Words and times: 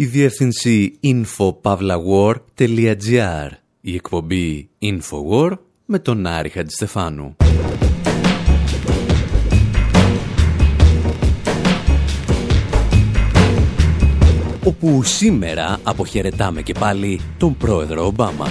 Η 0.00 0.04
διεύθυνση 0.04 0.98
infopavlawar.gr 1.02 3.48
Η 3.80 3.94
εκπομπή 3.94 4.68
Infowar 4.82 5.52
με 5.84 5.98
τον 5.98 6.26
Άρη 6.26 6.48
Χατζηστεφάνου. 6.48 7.36
όπου 14.64 15.02
σήμερα 15.02 15.80
αποχαιρετάμε 15.82 16.62
και 16.62 16.74
πάλι 16.78 17.20
τον 17.38 17.56
πρόεδρο 17.56 18.06
Ομπάμα. 18.06 18.46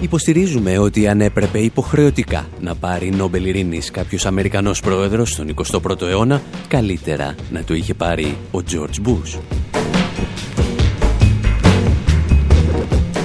Υποστηρίζουμε 0.00 0.78
ότι 0.78 1.08
αν 1.08 1.20
έπρεπε 1.20 1.58
υποχρεωτικά 1.58 2.46
να 2.60 2.74
πάρει 2.74 3.10
Νόμπελ 3.10 3.46
Ειρήνης 3.46 3.90
κάποιος 3.90 4.26
Αμερικανός 4.26 4.80
πρόεδρος 4.80 5.30
στον 5.30 5.54
21ο 5.54 6.02
αιώνα, 6.02 6.42
καλύτερα 6.68 7.34
να 7.50 7.64
το 7.64 7.74
είχε 7.74 7.94
πάρει 7.94 8.36
ο 8.50 8.58
George 8.70 9.08
Bush. 9.08 9.40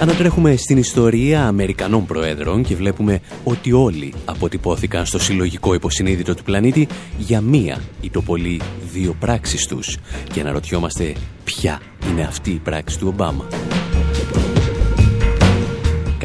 Ανατρέχουμε 0.02 0.56
στην 0.56 0.78
ιστορία 0.78 1.48
Αμερικανών 1.48 2.06
Προέδρων 2.06 2.64
και 2.64 2.76
βλέπουμε 2.76 3.20
ότι 3.44 3.72
όλοι 3.72 4.14
αποτυπώθηκαν 4.26 5.06
στο 5.06 5.20
συλλογικό 5.20 5.74
υποσυνείδητο 5.74 6.36
του 6.36 6.44
πλανήτη 6.44 6.88
για 7.18 7.42
μία 7.42 7.82
ή 8.02 8.10
το 8.10 8.22
πολύ 8.22 8.62
δύο 8.92 9.16
πράξεις 9.20 9.66
τους 9.68 9.98
και 10.34 10.40
αναρωτιόμαστε 10.40 11.14
ποια 11.44 11.82
είναι 12.10 12.22
αυτή 12.22 12.52
η 12.52 12.60
πράξη 12.64 13.00
του 13.00 13.08
Ομπάμα. 13.08 13.48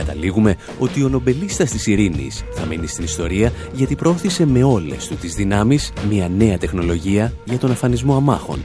Καταλήγουμε 0.06 0.56
ότι 0.78 1.02
ο 1.02 1.08
νομπελίστας 1.08 1.70
της 1.70 1.86
ειρήνης 1.86 2.44
θα 2.52 2.64
μείνει 2.64 2.86
στην 2.86 3.04
ιστορία 3.04 3.52
γιατί 3.72 3.94
πρόωθησε 3.94 4.46
με 4.46 4.62
όλες 4.62 5.06
του 5.06 5.14
τις 5.14 5.34
δυνάμεις 5.34 5.92
μια 6.08 6.28
νέα 6.28 6.58
τεχνολογία 6.58 7.32
για 7.44 7.58
τον 7.58 7.70
αφανισμό 7.70 8.16
αμάχων, 8.16 8.58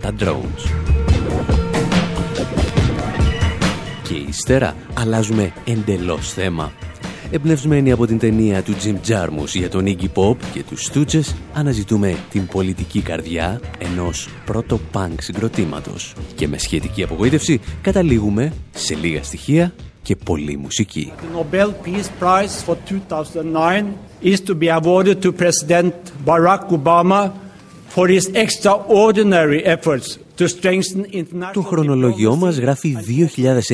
τα 0.00 0.12
drones. 0.18 0.70
Και 4.02 4.14
ύστερα 4.14 4.76
αλλάζουμε 4.94 5.52
εντελώς 5.64 6.32
θέμα. 6.32 6.72
Εμπνευσμένοι 7.30 7.92
από 7.92 8.06
την 8.06 8.18
ταινία 8.18 8.62
του 8.62 8.74
Jim 8.84 8.96
Jarmus 9.08 9.48
για 9.54 9.68
τον 9.68 9.84
Iggy 9.86 10.08
Pop 10.14 10.36
και 10.52 10.62
τους 10.62 10.90
Stooges, 10.92 11.34
αναζητούμε 11.52 12.16
την 12.30 12.46
πολιτική 12.46 13.00
καρδιά 13.00 13.60
ενός 13.78 14.28
πρώτο 14.44 14.80
punk 14.92 15.14
συγκροτήματος. 15.20 16.14
Και 16.34 16.48
με 16.48 16.58
σχετική 16.58 17.02
απογοήτευση 17.02 17.60
καταλήγουμε 17.80 18.52
σε 18.70 18.94
λίγα 18.94 19.22
στοιχεία 19.22 19.72
και 20.02 20.16
πολλή 20.16 20.56
μουσική. 20.56 21.12
The 21.16 21.36
Nobel 21.38 21.70
Peace 21.86 22.10
Prize 22.20 22.62
for 22.66 22.76
2009 22.76 23.94
is 24.22 24.40
to 24.40 24.54
be 24.54 24.68
awarded 24.68 25.22
to 25.22 25.32
President 25.32 25.94
Barack 26.26 26.68
Obama 26.78 27.32
for 27.94 28.06
his 28.08 28.26
extraordinary 28.34 29.60
efforts 29.64 30.18
το 31.52 31.62
χρονολογιό 31.62 32.36
μας 32.36 32.58
γράφει 32.58 32.96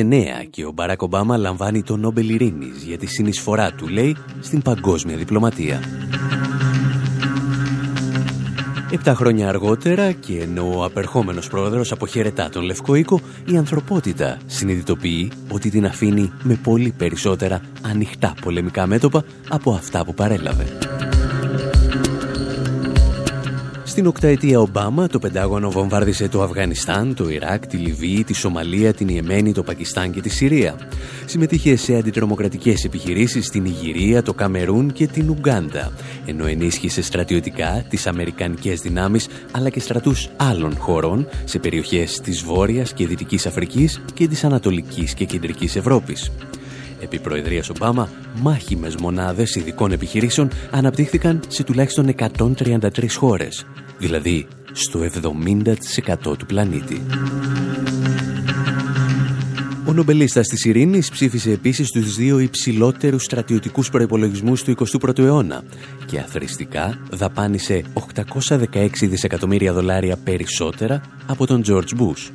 2009 0.01 0.45
και 0.49 0.65
ο 0.65 0.71
Μπαράκ 0.71 1.01
Ομπάμα 1.01 1.37
λαμβάνει 1.37 1.83
το 1.83 1.97
Νόμπελ 1.97 2.29
Ειρήνης 2.29 2.83
για 2.83 2.97
τη 2.97 3.05
συνεισφορά 3.05 3.71
του, 3.71 3.87
λέει, 3.87 4.15
στην 4.41 4.61
παγκόσμια 4.61 5.17
διπλωματία. 5.17 5.81
Επτά 8.97 9.15
χρόνια 9.15 9.49
αργότερα 9.49 10.11
και 10.11 10.39
ενώ 10.41 10.79
ο 10.79 10.83
απερχόμενος 10.83 11.47
πρόεδρος 11.47 11.91
αποχαιρετά 11.91 12.49
τον 12.49 12.63
Λευκό 12.63 12.95
Οίκο, 12.95 13.19
η 13.45 13.57
ανθρωπότητα 13.57 14.37
συνειδητοποιεί 14.45 15.31
ότι 15.51 15.69
την 15.69 15.85
αφήνει 15.85 16.31
με 16.43 16.59
πολύ 16.63 16.93
περισσότερα 16.97 17.61
ανοιχτά 17.81 18.33
πολεμικά 18.41 18.87
μέτωπα 18.87 19.23
από 19.49 19.71
αυτά 19.71 20.05
που 20.05 20.13
παρέλαβε. 20.13 20.65
Στην 23.97 24.09
οκταετία 24.09 24.59
Ομπάμα, 24.59 25.07
το 25.07 25.19
Πεντάγωνο 25.19 25.71
βομβάρδισε 25.71 26.27
το 26.27 26.41
Αφγανιστάν, 26.41 27.13
το 27.15 27.29
Ιράκ, 27.29 27.67
τη 27.67 27.77
Λιβύη, 27.77 28.23
τη 28.23 28.33
Σομαλία, 28.33 28.93
την 28.93 29.07
Ιεμένη, 29.07 29.53
το 29.53 29.63
Πακιστάν 29.63 30.11
και 30.11 30.21
τη 30.21 30.29
Συρία. 30.29 30.75
Συμμετείχε 31.25 31.75
σε 31.75 31.95
αντιτρομοκρατικές 31.95 32.83
επιχειρήσεις 32.83 33.45
στην 33.45 33.65
Ιγυρία, 33.65 34.21
το 34.23 34.33
Καμερούν 34.33 34.91
και 34.91 35.07
την 35.07 35.29
Ουγκάντα, 35.29 35.91
ενώ 36.25 36.45
ενίσχυσε 36.45 37.01
στρατιωτικά 37.01 37.85
τις 37.89 38.07
Αμερικανικές 38.07 38.79
δυνάμεις 38.79 39.27
αλλά 39.51 39.69
και 39.69 39.79
στρατούς 39.79 40.29
άλλων 40.37 40.77
χωρών 40.77 41.27
σε 41.43 41.59
περιοχές 41.59 42.19
της 42.19 42.43
Βόρειας 42.43 42.93
και 42.93 43.07
Δυτικής 43.07 43.45
Αφρικής 43.45 44.01
και 44.13 44.27
της 44.27 44.43
Ανατολικής 44.43 45.13
και 45.13 45.25
Κεντρικής 45.25 45.75
Ευρώπης. 45.75 46.31
Επί 46.99 47.19
Προεδρίας 47.19 47.69
Ομπάμα, 47.69 48.09
μάχημες 48.41 48.95
μονάδες 48.95 49.55
ειδικών 49.55 49.91
επιχειρήσεων 49.91 50.49
αναπτύχθηκαν 50.71 51.39
σε 51.47 51.63
τουλάχιστον 51.63 52.07
133 52.07 53.15
χώρες, 53.15 53.65
δηλαδή 53.97 54.47
στο 54.71 54.99
70% 56.29 56.37
του 56.37 56.45
πλανήτη. 56.45 57.01
Ο 59.87 59.93
νομπελίστας 59.93 60.47
της 60.47 60.65
Ειρήνης 60.65 61.09
ψήφισε 61.09 61.51
επίσης 61.51 61.91
τους 61.91 62.15
δύο 62.15 62.39
υψηλότερους 62.39 63.23
στρατιωτικούς 63.23 63.89
προϋπολογισμούς 63.89 64.63
του 64.63 64.75
21ου 65.01 65.19
αιώνα 65.19 65.63
και 66.05 66.19
αθρηστικά 66.19 66.99
δαπάνησε 67.09 67.83
816 68.47 68.87
δισεκατομμύρια 69.01 69.73
δολάρια 69.73 70.17
περισσότερα 70.17 71.01
από 71.27 71.45
τον 71.45 71.63
George 71.67 71.99
Bush. 71.99 72.31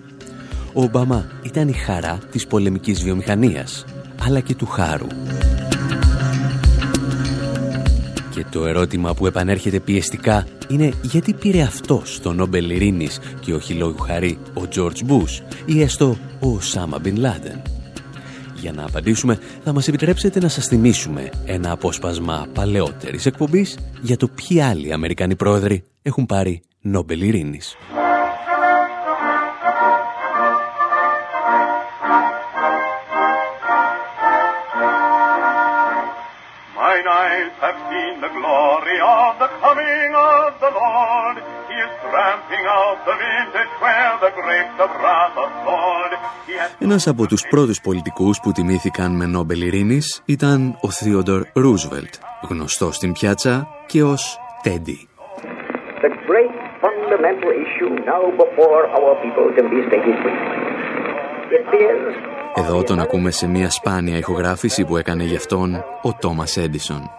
Ο 0.73 0.83
Ομπάμα 0.83 1.31
ήταν 1.43 1.69
η 1.69 1.73
χαρά 1.73 2.19
της 2.31 2.47
πολεμικής 2.47 3.03
βιομηχανίας, 3.03 3.85
αλλά 4.27 4.41
και 4.41 4.55
του 4.55 4.67
χάρου. 4.67 5.07
Και 8.43 8.49
το 8.51 8.67
ερώτημα 8.67 9.15
που 9.15 9.27
επανέρχεται 9.27 9.81
πιεστικά 9.81 10.47
είναι 10.69 10.93
γιατί 11.03 11.35
πήρε 11.35 11.61
αυτό 11.61 12.03
το 12.23 12.33
Νόμπελ 12.33 12.71
Ειρήνης 12.71 13.21
και 13.41 13.55
όχι 13.55 13.75
λόγου 13.75 13.99
χαρή 13.99 14.39
ο 14.55 14.69
Τζορτζ 14.69 15.01
Μπούς 15.05 15.43
ή 15.65 15.83
έστω 15.83 16.17
ο 16.41 16.61
Σάμα 16.61 16.99
Μπιν 16.99 17.17
Λάντεν. 17.17 17.63
Για 18.55 18.73
να 18.73 18.85
απαντήσουμε 18.85 19.39
θα 19.65 19.73
μας 19.73 19.89
επιτρέψετε 19.89 20.41
να 20.41 20.49
σας 20.49 20.67
θυμίσουμε 20.67 21.31
ένα 21.45 21.71
απόσπασμα 21.71 22.47
παλαιότερης 22.55 23.27
εκπομπής 23.27 23.79
για 24.01 24.17
το 24.17 24.29
ποιοι 24.29 24.61
άλλοι 24.61 24.93
Αμερικανοί 24.93 25.37
πρόεδροι 25.37 25.85
έχουν 26.03 26.27
πάρει 26.27 26.63
Νόμπελ 26.81 27.23
Ειρήνης. 27.23 27.77
Ένας 46.79 47.07
από 47.07 47.27
τους 47.27 47.43
πρώτους 47.51 47.81
πολιτικούς 47.81 48.41
που 48.41 48.53
τιμήθηκαν 48.53 49.17
με 49.17 49.27
Νόμπελ 49.27 49.61
Ειρήνης 49.63 50.23
ήταν 50.25 50.79
ο 50.81 50.91
Θείοντορ 50.91 51.47
Ρούσβελτ, 51.55 52.15
γνωστός 52.49 52.97
στην 52.97 53.13
πιάτσα 53.13 53.69
και 53.87 54.03
ως 54.03 54.39
Τέντι. 54.63 55.09
Εδώ 62.55 62.83
τον 62.83 63.01
ακούμε 63.01 63.31
σε 63.31 63.49
μια 63.49 63.71
σπάνια 63.71 64.17
ηχογράφηση 64.17 64.85
που 64.85 64.97
έκανε 64.97 65.25
γι' 65.25 65.37
αυτόν 65.37 65.85
ο 66.03 66.13
Τόμας 66.21 66.57
Έντισον. 66.57 67.11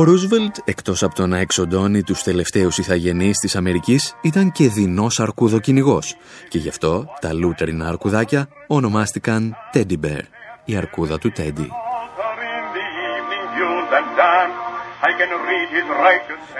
Ο 0.00 0.02
Ρούσβελτ, 0.02 0.56
εκτός 0.64 1.02
από 1.02 1.14
το 1.14 1.26
να 1.26 1.38
εξοντώνει 1.38 2.02
τους 2.02 2.22
τελευταίους 2.22 2.78
ηθαγενείς 2.78 3.38
της 3.38 3.56
Αμερικής, 3.56 4.14
ήταν 4.22 4.52
και 4.52 4.68
δεινός 4.68 5.20
αρκούδοκυνηγός 5.20 6.16
και 6.48 6.58
γι' 6.58 6.68
αυτό 6.68 7.06
τα 7.20 7.32
λούτερινα 7.32 7.88
αρκουδάκια 7.88 8.48
ονομάστηκαν 8.66 9.56
Teddy 9.74 9.96
Bear, 10.04 10.22
η 10.64 10.76
αρκούδα 10.76 11.18
του 11.18 11.30
Τέντι. 11.30 11.68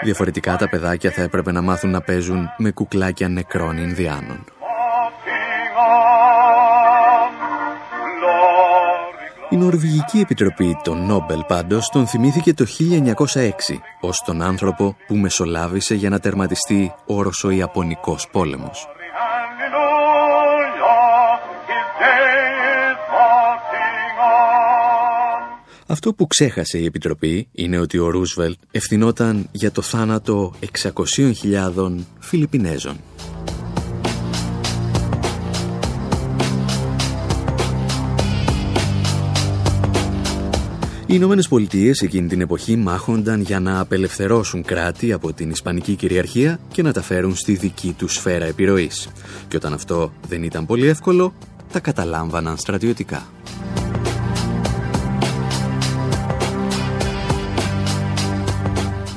Διαφορετικά 0.03 0.55
τα 0.55 0.69
παιδάκια 0.69 1.11
θα 1.11 1.21
έπρεπε 1.21 1.51
να 1.51 1.61
μάθουν 1.61 1.89
να 1.89 2.01
παίζουν 2.01 2.49
με 2.57 2.71
κουκλάκια 2.71 3.27
νεκρών 3.27 3.77
Ινδιάνων. 3.77 4.45
Νορβηγική 9.61 10.19
Επιτροπή 10.19 10.77
των 10.83 11.05
Νόμπελ 11.05 11.43
πάντως 11.47 11.89
τον 11.89 12.07
θυμήθηκε 12.07 12.53
το 12.53 12.65
1906 12.79 13.49
ως 13.99 14.21
τον 14.25 14.41
άνθρωπο 14.41 14.95
που 15.07 15.15
μεσολάβησε 15.15 15.95
για 15.95 16.09
να 16.09 16.19
τερματιστεί 16.19 16.93
ο 17.05 17.21
Ρωσο-Ιαπωνικός 17.21 18.27
πόλεμος. 18.31 18.87
Αυτό 25.87 26.13
που 26.13 26.27
ξέχασε 26.27 26.77
η 26.77 26.85
Επιτροπή 26.85 27.47
είναι 27.51 27.77
ότι 27.79 27.97
ο 27.97 28.09
Ρούσβελτ 28.09 28.57
ευθυνόταν 28.71 29.47
για 29.51 29.71
το 29.71 29.81
θάνατο 29.81 30.53
600.000 30.83 31.95
Φιλιππινέζων. 32.19 32.99
Οι 41.11 41.13
Ηνωμένες 41.17 41.47
Πολιτείες 41.47 42.01
εκείνη 42.01 42.27
την 42.27 42.41
εποχή 42.41 42.75
μάχονταν 42.75 43.41
για 43.41 43.59
να 43.59 43.79
απελευθερώσουν 43.79 44.63
κράτη 44.63 45.11
από 45.11 45.33
την 45.33 45.49
Ισπανική 45.49 45.95
κυριαρχία 45.95 46.59
και 46.71 46.81
να 46.81 46.93
τα 46.93 47.01
φέρουν 47.01 47.35
στη 47.35 47.53
δική 47.53 47.95
τους 47.97 48.13
σφαίρα 48.13 48.45
επιρροής. 48.45 49.09
Και 49.47 49.55
όταν 49.55 49.73
αυτό 49.73 50.11
δεν 50.27 50.43
ήταν 50.43 50.65
πολύ 50.65 50.87
εύκολο, 50.87 51.33
τα 51.71 51.79
καταλάμβαναν 51.79 52.57
στρατιωτικά. 52.57 53.27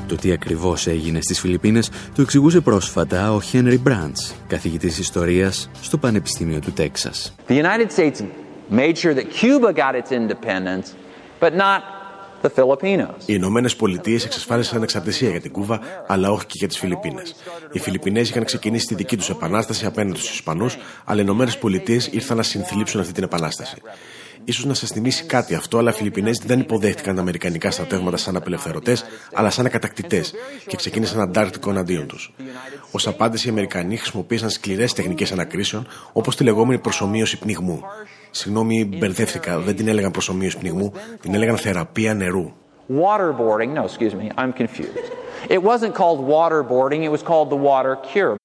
Το 0.06 0.14
τι 0.14 0.32
ακριβώς 0.32 0.87
έγινε 0.87 1.20
στις 1.20 1.41
Φιλιππίνες 1.41 1.91
το 2.14 2.23
εξηγούσε 2.23 2.61
πρόσφατα 2.61 3.32
ο 3.32 3.41
Χένρι 3.41 3.79
Μπραντς, 3.79 4.35
καθηγητής 4.46 4.99
ιστορίας 4.99 5.70
στο 5.81 5.99
Πανεπιστήμιο 5.99 6.58
του 6.61 6.73
Τέξας. 6.73 7.35
The 7.49 7.52
United 7.52 7.91
States 7.96 8.23
made 8.70 8.96
sure 8.99 9.14
that 9.14 9.26
Cuba 9.41 9.73
got 9.73 9.94
its 9.94 10.11
independence, 10.11 11.04
but 11.44 11.52
not 11.52 11.81
the 12.43 12.50
Filipinos. 12.58 13.23
Οι 13.26 13.35
Ηνωμένες 13.37 13.76
Πολιτείες 13.76 14.25
εξασφάλισαν 14.25 14.76
ανεξαρτησία 14.76 15.31
για 15.31 15.41
την 15.41 15.52
Κούβα, 15.52 15.81
αλλά 16.06 16.31
όχι 16.31 16.46
και 16.46 16.55
για 16.58 16.69
τις 16.69 16.79
Φιλιππίνες. 16.79 17.35
Οι 17.73 17.79
Φιλιππινέζοι 17.79 18.31
είχαν 18.31 18.44
ξεκινήσει 18.44 18.87
τη 18.87 18.94
δική 18.94 19.17
τους 19.17 19.31
επανάσταση 19.31 19.87
απέναντι 19.87 20.19
στους 20.19 20.32
Ισπανούς, 20.32 20.76
αλλά 21.05 21.19
οι 21.20 21.23
Ηνωμένες 21.26 21.58
Πολιτείες 21.58 22.06
ήρθαν 22.06 22.37
να 22.37 22.43
συνθλίψουν 22.43 23.00
αυτή 23.00 23.12
την 23.12 23.23
επανάσταση 23.23 23.76
σω 24.52 24.69
να 24.69 24.75
σας 24.75 24.91
θυμίσει 24.91 25.25
κάτι 25.25 25.55
αυτό, 25.55 25.79
αλλά 25.79 25.91
οι 25.91 25.94
Φιλιππινέζοι 25.94 26.41
δεν 26.46 26.61
υποδέχτηκαν 26.61 27.14
τα 27.14 27.20
Αμερικανικά 27.20 27.70
στρατεύματα 27.70 28.17
σαν 28.17 28.37
απελευθερωτές, 28.37 29.05
αλλά 29.32 29.50
σαν 29.50 29.69
κατακτητές 29.69 30.35
και 30.67 30.76
ξεκίνησαν 30.76 31.20
αντάρτικο 31.20 31.70
εναντίον 31.70 32.06
τους. 32.06 32.32
Ω 32.91 33.08
απάντηση, 33.08 33.46
οι 33.46 33.50
Αμερικανοί 33.50 33.96
χρησιμοποίησαν 33.96 34.50
σκληρές 34.50 34.93
τεχνικές 34.93 35.32
ανακρίσεων, 35.32 35.87
όπως 36.12 36.37
τη 36.37 36.44
λεγόμενη 36.44 36.79
προσωμείωση 36.79 37.38
πνιγμού. 37.38 37.81
Συγγνώμη, 38.31 38.85
μπερδεύτηκα, 38.99 39.58
δεν 39.58 39.76
την 39.76 39.88
έλεγαν 39.88 40.11
προσωμείωση 40.11 40.58
πνιγμού, 40.58 40.93
την 41.20 41.35
έλεγαν 41.35 41.56
θεραπεία 41.56 42.14
νερού. 42.14 42.52
Waterboarding, 42.88 43.73
no, 43.79 43.82
excuse 43.85 44.14
me, 44.14 44.31
I'm 44.37 44.52
confused. 44.52 45.06
It 45.49 45.62
wasn't 45.62 45.94
called 45.94 46.20
waterboarding, 46.37 47.00
it 47.02 47.11
was 47.17 47.23
called 47.23 47.49
the 47.55 47.61
water 47.70 47.96
cure. 48.12 48.37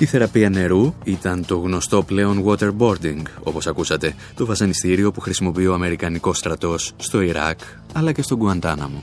Η 0.00 0.04
θεραπεία 0.04 0.50
νερού 0.50 0.94
ήταν 1.04 1.46
το 1.46 1.56
γνωστό 1.56 2.02
πλέον 2.02 2.44
waterboarding, 2.46 3.22
όπως 3.42 3.66
ακούσατε, 3.66 4.14
το 4.34 4.46
βασανιστήριο 4.46 5.10
που 5.10 5.20
χρησιμοποιεί 5.20 5.66
ο 5.66 5.74
Αμερικανικός 5.74 6.38
στρατός 6.38 6.92
στο 6.96 7.20
Ιράκ, 7.20 7.58
αλλά 7.92 8.12
και 8.12 8.22
στο 8.22 8.36
Γκουαντάναμο. 8.36 9.02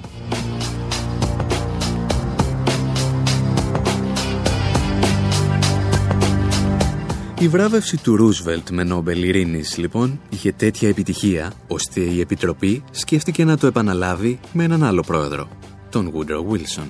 Η 7.40 7.48
βράβευση 7.48 7.98
του 7.98 8.16
Ρούσβελτ 8.16 8.70
με 8.70 8.84
Νόμπελ 8.84 9.24
Ειρήνης, 9.24 9.78
λοιπόν, 9.78 10.20
είχε 10.30 10.52
τέτοια 10.52 10.90
επιτυχία, 10.90 11.54
ώστε 11.68 12.00
η 12.00 12.20
Επιτροπή 12.20 12.84
σκέφτηκε 12.92 13.44
να 13.44 13.58
το 13.58 13.68
επαναλάβει 13.68 14.40
με 14.54 14.64
έναν 14.64 14.84
άλλο 14.84 15.02
πρόεδρο, 15.02 15.48
τον 15.90 16.14
Woodrow 16.14 16.54
Wilson. 16.54 16.88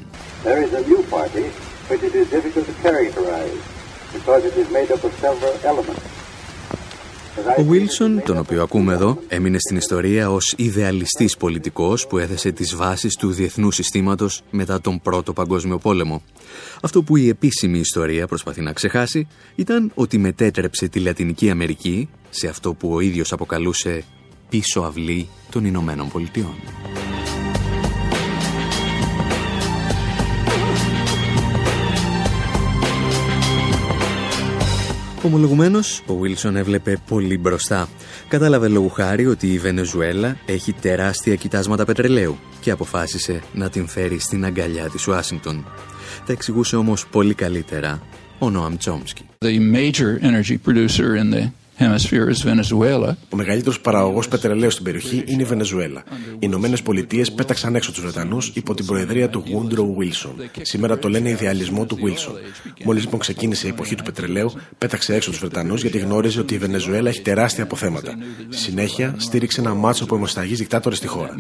Ο 7.57 7.63
Βίλσον, 7.63 8.21
τον 8.25 8.37
οποίο 8.37 8.61
ακούμε 8.61 8.93
εδώ, 8.93 9.19
έμεινε 9.27 9.57
στην 9.59 9.77
ιστορία 9.77 10.31
ως 10.31 10.53
ιδεαλιστής 10.57 11.37
πολιτικός 11.37 12.07
που 12.07 12.17
έθεσε 12.17 12.51
τις 12.51 12.75
βάσεις 12.75 13.15
του 13.15 13.31
διεθνού 13.31 13.71
συστήματος 13.71 14.43
μετά 14.49 14.81
τον 14.81 15.01
Πρώτο 15.01 15.33
Παγκόσμιο 15.33 15.77
Πόλεμο. 15.77 16.21
Αυτό 16.81 17.03
που 17.03 17.17
η 17.17 17.27
επίσημη 17.27 17.79
ιστορία 17.79 18.27
προσπαθεί 18.27 18.61
να 18.61 18.73
ξεχάσει 18.73 19.27
ήταν 19.55 19.91
ότι 19.95 20.17
μετέτρεψε 20.17 20.87
τη 20.87 20.99
Λατινική 20.99 21.49
Αμερική 21.49 22.09
σε 22.29 22.47
αυτό 22.47 22.73
που 22.73 22.93
ο 22.93 22.99
ίδιος 22.99 23.31
αποκαλούσε 23.31 24.03
πίσω 24.49 24.81
αυλή 24.81 25.29
των 25.49 25.65
Ηνωμένων 25.65 26.09
Πολιτειών. 26.09 26.55
Ομολογουμένω, 35.25 35.79
ο 36.05 36.13
Βίλσον 36.13 36.55
έβλεπε 36.55 36.97
πολύ 37.07 37.37
μπροστά. 37.37 37.89
Κατάλαβε 38.27 38.67
λόγου 38.67 38.89
χάρη 38.89 39.25
ότι 39.25 39.53
η 39.53 39.57
Βενεζουέλα 39.57 40.37
έχει 40.45 40.73
τεράστια 40.73 41.35
κοιτάσματα 41.35 41.85
πετρελαίου 41.85 42.37
και 42.59 42.71
αποφάσισε 42.71 43.41
να 43.53 43.69
την 43.69 43.87
φέρει 43.87 44.19
στην 44.19 44.45
αγκαλιά 44.45 44.89
της 44.89 45.07
Ουάσιγκτον. 45.07 45.65
Τα 46.25 46.33
εξηγούσε 46.33 46.75
όμως 46.75 47.07
πολύ 47.07 47.33
καλύτερα 47.33 48.01
ο 48.39 48.49
Νόαμ 48.49 48.77
Τσόμσκι. 48.77 49.25
Ο 53.29 53.35
μεγαλύτερος 53.35 53.79
παραγωγός 53.79 54.27
πετρελαίου 54.27 54.71
στην 54.71 54.83
περιοχή 54.83 55.23
είναι 55.25 55.41
η 55.41 55.45
Βενεζουέλα. 55.45 56.03
Οι 56.33 56.37
Ηνωμένες 56.39 56.81
Πολιτείες 56.81 57.31
πέταξαν 57.31 57.75
έξω 57.75 57.91
τους 57.91 58.01
Βρετανούς 58.01 58.51
υπό 58.53 58.73
την 58.73 58.85
προεδρία 58.85 59.29
του 59.29 59.43
Woodrow 59.47 59.79
Wilson. 59.79 60.31
Σήμερα 60.61 60.99
το 60.99 61.09
λένε 61.09 61.29
ιδεαλισμό 61.29 61.85
του 61.85 61.97
Wilson. 61.97 62.33
Μόλις 62.83 63.03
λοιπόν 63.03 63.19
ξεκίνησε 63.19 63.67
η 63.67 63.69
εποχή 63.69 63.95
του 63.95 64.03
πετρελαίου, 64.03 64.51
πέταξε 64.77 65.15
έξω 65.15 65.29
τους 65.29 65.39
Βρετανούς 65.39 65.81
γιατί 65.81 65.97
γνώριζε 65.97 66.39
ότι 66.39 66.53
η 66.53 66.57
Βενεζουέλα 66.57 67.09
έχει 67.09 67.21
τεράστια 67.21 67.63
αποθέματα. 67.63 68.17
Στη 68.49 68.61
συνέχεια 68.61 69.15
στήριξε 69.17 69.61
ένα 69.61 69.73
μάτσο 69.73 70.03
από 70.03 70.15
αιμοσταγείς 70.15 70.57
δικτάτορες 70.57 70.97
στη 70.97 71.07
χώρα. 71.07 71.35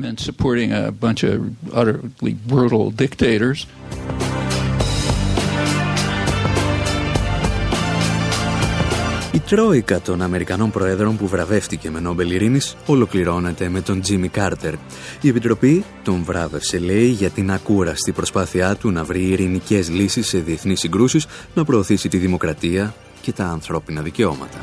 Τρόικα 9.45 10.01
των 10.01 10.21
Αμερικανών 10.21 10.71
Προέδρων 10.71 11.17
που 11.17 11.27
βραβεύτηκε 11.27 11.89
με 11.89 11.99
Νόμπελ 11.99 12.31
Ειρήνης 12.31 12.75
ολοκληρώνεται 12.85 13.69
με 13.69 13.81
τον 13.81 14.01
Τζίμι 14.01 14.27
Κάρτερ. 14.27 14.73
Η 15.21 15.27
Επιτροπή 15.27 15.83
τον 16.03 16.23
βράβευσε, 16.23 16.79
λέει, 16.79 17.07
για 17.07 17.29
την 17.29 17.51
ακούραστη 17.51 18.11
προσπάθειά 18.11 18.75
του 18.75 18.91
να 18.91 19.03
βρει 19.03 19.23
ειρηνικές 19.23 19.89
λύσεις 19.89 20.27
σε 20.27 20.37
διεθνείς 20.37 20.79
συγκρούσεις, 20.79 21.27
να 21.53 21.65
προωθήσει 21.65 22.09
τη 22.09 22.17
δημοκρατία 22.17 22.93
και 23.21 23.31
τα 23.31 23.45
ανθρώπινα 23.45 24.01
δικαιώματα. 24.01 24.59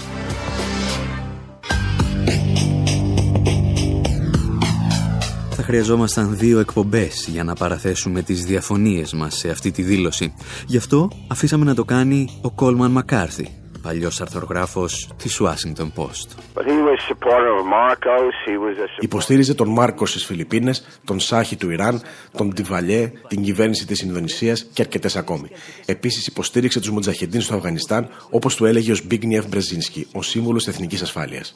Θα 5.51 5.63
χρειαζόμασταν 5.63 6.37
δύο 6.37 6.59
εκπομπές 6.59 7.29
για 7.31 7.45
να 7.45 7.55
παραθέσουμε 7.55 8.23
τις 8.23 8.45
διαφωνίες 8.45 9.13
μας 9.13 9.37
σε 9.37 9.51
αυτή 9.51 9.71
τη 9.71 9.83
δήλωση. 9.83 10.35
Γι' 10.67 10.77
αυτό 10.77 11.11
αφήσαμε 11.27 11.65
να 11.65 11.75
το 11.75 11.85
κάνει 11.85 12.29
ο 12.41 12.51
Κόλμαν 12.51 12.91
Μακάρθι, 12.91 13.49
παλιός 13.83 14.21
αρθρογράφος 14.21 15.09
της 15.17 15.41
Washington 15.43 15.91
Post. 15.97 16.29
Υποστήριζε 19.01 19.55
τον 19.55 19.69
Μάρκο 19.69 20.07
στις 20.07 20.25
Φιλιππίνες, 20.25 21.01
τον 21.05 21.21
Σάχη 21.21 21.57
του 21.57 21.71
Ιράν, 21.71 22.03
τον 22.37 22.55
Τιβαλιέ, 22.55 23.13
την 23.29 23.43
κυβέρνηση 23.43 23.87
της 23.87 24.03
Ινδονησίας 24.03 24.67
και 24.73 24.83
αρκετές 24.83 25.17
ακόμη. 25.17 25.49
Επίσης 25.87 26.27
υποστήριξε 26.27 26.81
τους 26.81 26.91
Μουτζαχεντίν 26.91 27.41
στο 27.41 27.55
Αφγανιστάν, 27.55 28.09
όπως 28.31 28.57
του 28.57 28.65
έλεγε 28.65 28.93
ο 28.93 28.95
Σμπίγνιεφ 28.95 29.47
Μπρεζίνσκι, 29.47 30.07
ο 30.13 30.23
σύμβολος 30.23 30.67
Εθνικής 30.67 31.03
Ασφάλειας. 31.03 31.55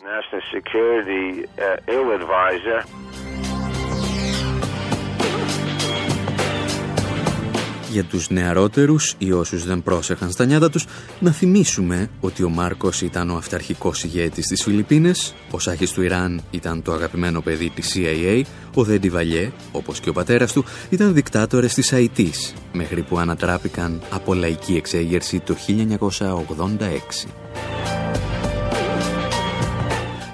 Για 7.97 8.05
τους 8.05 8.31
νεαρότερους 8.31 9.15
ή 9.19 9.33
όσους 9.33 9.65
δεν 9.65 9.83
πρόσεχαν 9.83 10.31
στα 10.31 10.45
νιάτα 10.45 10.71
τους 10.71 10.87
να 11.21 11.31
θυμίσουμε 11.31 12.11
ότι 12.21 12.43
ο 12.43 12.49
Μάρκος 12.49 13.03
ήταν 13.03 13.31
ο 13.31 13.37
αυταρχικός 13.37 14.05
ηγέτης 14.05 14.47
της 14.47 14.63
Φιλιππίνες, 14.63 15.35
ο 15.51 15.59
Σάχης 15.59 15.91
του 15.91 16.03
Ιράν 16.03 16.43
ήταν 16.51 16.83
το 16.83 16.93
αγαπημένο 16.93 17.41
παιδί 17.41 17.71
της 17.71 17.97
CIA, 17.97 18.43
ο 18.75 18.85
Δέντι 18.85 19.09
Βαλιέ, 19.09 19.53
όπως 19.73 20.01
και 20.01 20.09
ο 20.09 20.13
πατέρας 20.13 20.53
του, 20.53 20.65
ήταν 20.89 21.15
δικτάτορες 21.15 21.75
της 21.75 21.93
Αϊτής, 21.93 22.55
μέχρι 22.73 23.03
που 23.03 23.19
ανατράπηκαν 23.19 24.03
από 24.11 24.35
λαϊκή 24.35 24.75
εξέγερση 24.75 25.41
το 25.41 25.55
1986. 25.55 27.27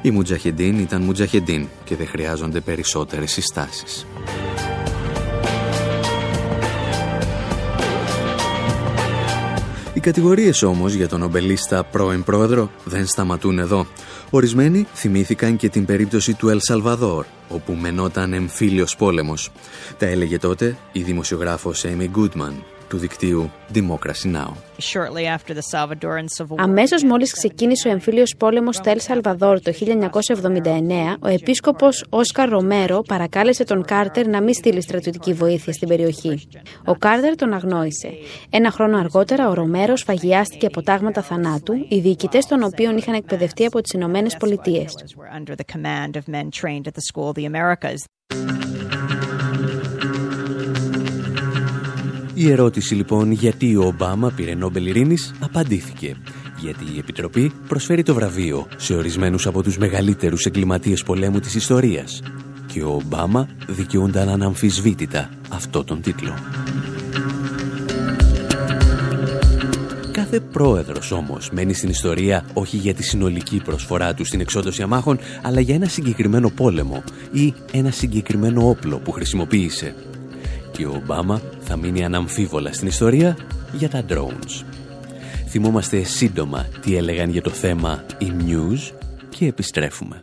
Οι 0.03 0.11
Μουτζαχεντίν 0.11 0.79
ήταν 0.79 1.03
Μουτζαχεντίν 1.03 1.67
και 1.85 1.97
δεν 1.97 2.07
χρειάζονται 2.07 2.61
περισσότερες 2.61 3.33
συστάσεις. 3.33 4.07
Κατηγορίες 10.01 10.63
όμως 10.63 10.93
για 10.93 11.09
τον 11.09 11.21
νομπελίστα 11.21 11.85
πρώην 11.85 12.23
πρόεδρο 12.23 12.71
δεν 12.85 13.07
σταματούν 13.07 13.59
εδώ. 13.59 13.87
Ορισμένοι 14.31 14.87
θυμήθηκαν 14.95 15.57
και 15.57 15.69
την 15.69 15.85
περίπτωση 15.85 16.35
του 16.35 16.49
Ελ 16.49 16.59
Σαλβαδόρ, 16.61 17.25
όπου 17.49 17.73
μενόταν 17.73 18.33
εμφύλιος 18.33 18.97
πόλεμος. 18.97 19.51
Τα 19.99 20.07
έλεγε 20.07 20.39
τότε 20.39 20.77
η 20.93 21.03
δημοσιογράφος 21.03 21.85
Amy 21.87 22.09
Goodman, 22.17 22.53
του 22.93 22.99
δικτύου 22.99 23.51
Democracy 23.75 24.35
Now! 24.35 24.53
Αμέσως 26.57 27.03
μόλις 27.05 27.33
ξεκίνησε 27.33 27.89
ο 27.89 27.91
εμφύλιος 27.91 28.35
πόλεμος 28.39 28.77
στα 28.77 28.91
Ελ 28.91 29.01
Σαλβαδόρ 29.01 29.61
το 29.61 29.73
1979, 29.73 31.17
ο 31.21 31.29
επίσκοπος 31.29 32.05
Όσκαρ 32.09 32.49
Ρομέρο 32.49 33.03
παρακάλεσε 33.03 33.65
τον 33.65 33.85
Κάρτερ 33.85 34.27
να 34.29 34.43
μην 34.43 34.55
στείλει 34.55 34.83
στρατιωτική 34.83 35.33
βοήθεια 35.33 35.73
στην 35.73 35.89
περιοχή. 35.89 36.49
Ο 36.85 36.95
Κάρτερ 36.95 37.35
τον 37.37 37.53
αγνόησε. 37.53 38.09
Ένα 38.51 38.71
χρόνο 38.71 38.99
αργότερα, 38.99 39.49
ο 39.49 39.55
Ρομέρο 39.55 39.97
σφαγιάστηκε 39.97 40.67
από 40.67 40.83
τάγματα 40.83 41.23
θανάτου, 41.23 41.87
οι 41.89 41.99
διοικητές 41.99 42.47
των 42.47 42.63
οποίων 42.63 42.97
είχαν 42.97 43.15
εκπαιδευτεί 43.15 43.65
από 43.65 43.81
τις 43.81 43.93
Ηνωμένες 43.93 44.37
Πολιτείες. 44.37 44.95
Η 52.35 52.51
ερώτηση 52.51 52.95
λοιπόν 52.95 53.33
γιατί 53.33 53.77
ο 53.77 53.85
Ομπάμα 53.85 54.33
πήρε 54.37 54.55
Νόμπελ 54.55 54.87
Ειρήνης 54.87 55.35
απαντήθηκε. 55.41 56.17
Γιατί 56.61 56.85
η 56.95 56.99
Επιτροπή 56.99 57.53
προσφέρει 57.69 58.03
το 58.03 58.15
βραβείο 58.15 58.67
σε 58.77 58.95
ορισμένους 58.95 59.47
από 59.47 59.63
τους 59.63 59.79
μεγαλύτερους 59.79 60.45
εγκληματίες 60.45 61.03
πολέμου 61.03 61.41
της 61.41 61.55
ιστορίας. 61.55 62.23
Και 62.67 62.83
ο 62.83 62.91
Ομπάμα 62.91 63.49
δικαιούνταν 63.69 64.29
αναμφισβήτητα 64.29 65.31
αυτό 65.49 65.85
τον 65.85 66.01
τίτλο. 66.01 66.35
Κάθε 70.13 70.41
πρόεδρος 70.41 71.11
όμως 71.11 71.51
μένει 71.51 71.75
στην 71.75 71.89
ιστορία 71.89 72.45
όχι 72.53 72.77
για 72.77 72.95
τη 72.95 73.03
συνολική 73.03 73.61
προσφορά 73.65 74.15
του 74.15 74.25
στην 74.25 74.41
εξόντωση 74.41 74.83
αμάχων, 74.83 75.19
αλλά 75.43 75.61
για 75.61 75.75
ένα 75.75 75.87
συγκεκριμένο 75.87 76.51
πόλεμο 76.51 77.03
ή 77.33 77.55
ένα 77.73 77.91
συγκεκριμένο 77.91 78.69
όπλο 78.69 78.99
που 78.99 79.13
χρησιμοποίησε 79.13 79.95
και 80.73 80.87
ο 80.87 80.93
Ομπάμα 80.95 81.43
θα 81.61 81.77
μείνει 81.77 82.05
αναμφίβολα 82.05 82.73
στην 82.73 82.87
ιστορία 82.87 83.37
για 83.73 83.89
τα 83.89 84.05
drones. 84.09 84.65
Θυμόμαστε 85.49 86.03
σύντομα 86.03 86.67
τι 86.81 86.97
έλεγαν 86.97 87.31
για 87.31 87.43
το 87.43 87.51
θέμα 87.51 88.05
οι 88.19 88.33
News 88.39 88.95
και 89.29 89.47
επιστρέφουμε. 89.47 90.23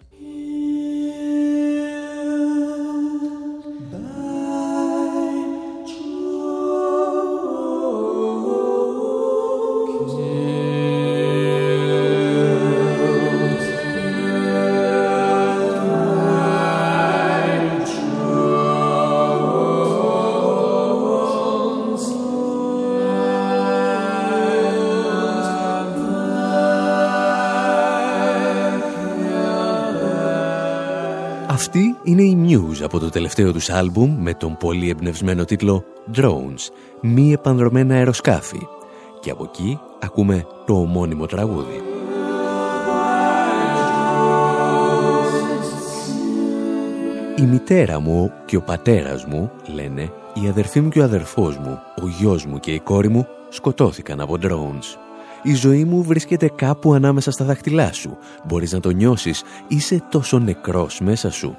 Από 32.90 33.00
το 33.00 33.10
τελευταίο 33.10 33.52
τους 33.52 33.70
άλμπουμ 33.70 34.18
με 34.20 34.34
τον 34.34 34.58
πολύ 34.58 34.90
εμπνευσμένο 34.90 35.46
τίτλο 35.46 35.84
Drones, 36.16 36.72
μη 37.02 37.32
επανδρομένα 37.32 37.96
αεροσκάφη. 37.96 38.68
Και 39.20 39.32
από 39.32 39.52
εκεί 39.54 39.80
ακούμε 40.00 40.46
το 40.66 40.74
ομώνυμο 40.74 41.26
τραγούδι. 41.26 41.82
Η 47.38 47.42
μητέρα 47.42 48.00
μου 48.00 48.32
και 48.46 48.56
ο 48.56 48.62
πατέρας 48.62 49.26
μου, 49.26 49.52
λένε, 49.74 50.12
η 50.34 50.48
αδερφή 50.48 50.82
μου 50.82 50.90
και 50.90 51.00
ο 51.00 51.04
αδερφός 51.04 51.58
μου, 51.58 51.80
ο 52.02 52.08
γιος 52.08 52.46
μου 52.46 52.60
και 52.60 52.72
η 52.72 52.80
κόρη 52.80 53.10
μου 53.10 53.28
σκοτώθηκαν 53.50 54.20
από 54.20 54.38
drones. 54.42 54.98
Η 55.44 55.54
ζωή 55.54 55.84
μου 55.84 56.04
βρίσκεται 56.04 56.50
κάπου 56.56 56.94
ανάμεσα 56.94 57.32
στα 57.32 57.46
δάχτυλά 57.46 57.94
σου. 57.94 58.18
Μπορείς 58.46 58.72
να 58.72 58.80
το 58.80 58.90
νιώσεις. 58.90 59.44
Είσαι 59.68 60.04
τόσο 60.10 60.40
νεκρός 60.40 61.00
μέσα 61.00 61.32
σου. 61.32 61.58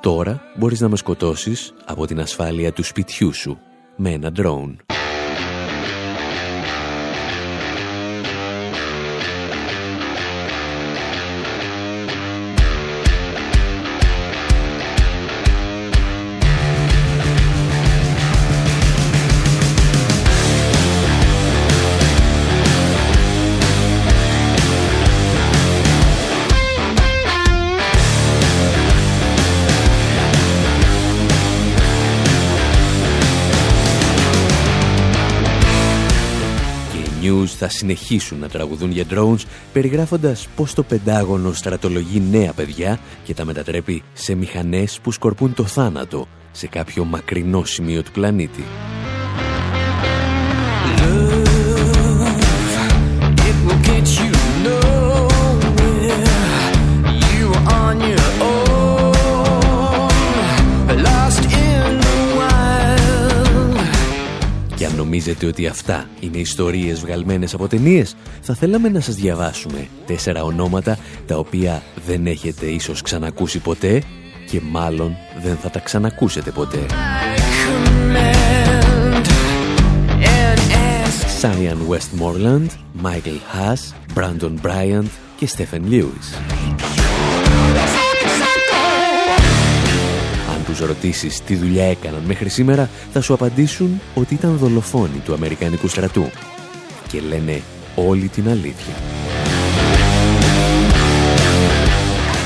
Τώρα 0.00 0.42
μπορείς 0.56 0.80
να 0.80 0.88
με 0.88 0.96
σκοτώσεις 0.96 1.74
από 1.84 2.06
την 2.06 2.20
ασφάλεια 2.20 2.72
του 2.72 2.82
σπιτιού 2.82 3.32
σου 3.32 3.58
με 3.96 4.10
ένα 4.10 4.32
drone. 4.36 4.89
Θα 37.60 37.68
συνεχίσουν 37.68 38.38
να 38.38 38.48
τραγουδούν 38.48 38.90
για 38.90 39.04
drones 39.10 39.44
περιγράφοντας 39.72 40.48
πως 40.56 40.74
το 40.74 40.82
Πεντάγωνο 40.82 41.52
στρατολογεί 41.52 42.22
νέα 42.30 42.52
παιδιά 42.52 42.98
και 43.24 43.34
τα 43.34 43.44
μετατρέπει 43.44 44.02
σε 44.12 44.34
μηχανές 44.34 44.98
που 45.02 45.12
σκορπούν 45.12 45.54
το 45.54 45.64
θάνατο 45.64 46.26
σε 46.50 46.66
κάποιο 46.66 47.04
μακρινό 47.04 47.64
σημείο 47.64 48.02
του 48.02 48.10
πλανήτη. 48.10 48.64
Νομίζετε 65.20 65.46
ότι 65.46 65.66
αυτά 65.66 66.08
είναι 66.20 66.36
ιστορίες 66.36 67.00
βγαλμένες 67.00 67.54
από 67.54 67.68
ταινίες, 67.68 68.16
θα 68.40 68.54
θέλαμε 68.54 68.88
να 68.88 69.00
σας 69.00 69.14
διαβάσουμε 69.14 69.88
τέσσερα 70.06 70.44
ονόματα 70.44 70.98
τα 71.26 71.36
οποία 71.36 71.82
δεν 72.06 72.26
έχετε 72.26 72.66
ίσως 72.66 73.02
ξανακούσει 73.02 73.58
ποτέ 73.58 74.02
και 74.50 74.60
μάλλον 74.70 75.16
δεν 75.42 75.56
θα 75.56 75.70
τα 75.70 75.78
ξανακούσετε 75.78 76.50
ποτέ. 76.50 76.86
Σάιαν 81.38 81.78
Westmoreland, 81.88 82.68
Michael 83.04 83.40
Haas, 83.54 83.94
Brandon 84.14 84.54
Bryant 84.62 85.08
και 85.36 85.48
Stephen 85.56 85.90
Lewis. 85.90 86.59
Τους 90.70 90.86
ρωτήσεις 90.86 91.42
τι 91.42 91.54
δουλειά 91.56 91.84
έκαναν 91.84 92.22
μέχρι 92.26 92.48
σήμερα, 92.48 92.90
θα 93.12 93.20
σου 93.20 93.34
απαντήσουν 93.34 94.00
ότι 94.14 94.34
ήταν 94.34 94.56
δολοφόνοι 94.56 95.18
του 95.24 95.34
Αμερικανικού 95.34 95.88
στρατού. 95.88 96.30
Και 97.08 97.20
λένε 97.20 97.62
όλη 97.94 98.28
την 98.28 98.48
αλήθεια. 98.48 98.94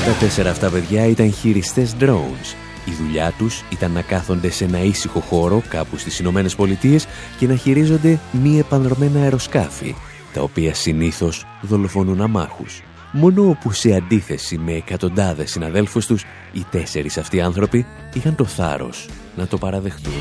Τα 0.05 0.11
τέσσερα 0.19 0.49
αυτά 0.49 0.69
παιδιά 0.69 1.05
ήταν 1.05 1.33
χειριστές 1.33 1.95
drones. 1.99 2.55
Η 2.85 2.91
δουλειά 3.01 3.33
τους 3.37 3.63
ήταν 3.69 3.91
να 3.91 4.01
κάθονται 4.01 4.49
σε 4.49 4.63
ένα 4.63 4.83
ήσυχο 4.83 5.19
χώρο 5.19 5.61
κάπου 5.69 5.97
στις 5.97 6.19
Ηνωμένες 6.19 6.55
Πολιτείες 6.55 7.07
και 7.37 7.47
να 7.47 7.55
χειρίζονται 7.55 8.19
μη 8.31 8.59
επανδρομένα 8.59 9.19
αεροσκάφη, 9.19 9.95
τα 10.33 10.41
οποία 10.41 10.73
συνήθως 10.73 11.45
δολοφονούν 11.61 12.21
αμάχους 12.21 12.83
μόνο 13.15 13.57
που 13.61 13.71
σε 13.71 13.95
αντίθεση 13.95 14.57
με 14.57 14.71
εκατοντάδες 14.71 15.51
συναδέλφους 15.51 16.05
τους, 16.05 16.23
οι 16.53 16.65
τέσσερις 16.69 17.17
αυτοί 17.17 17.41
άνθρωποι 17.41 17.85
είχαν 18.13 18.35
το 18.35 18.45
θάρρος 18.45 19.07
να 19.35 19.47
το 19.47 19.57
παραδεχτούν. 19.57 20.13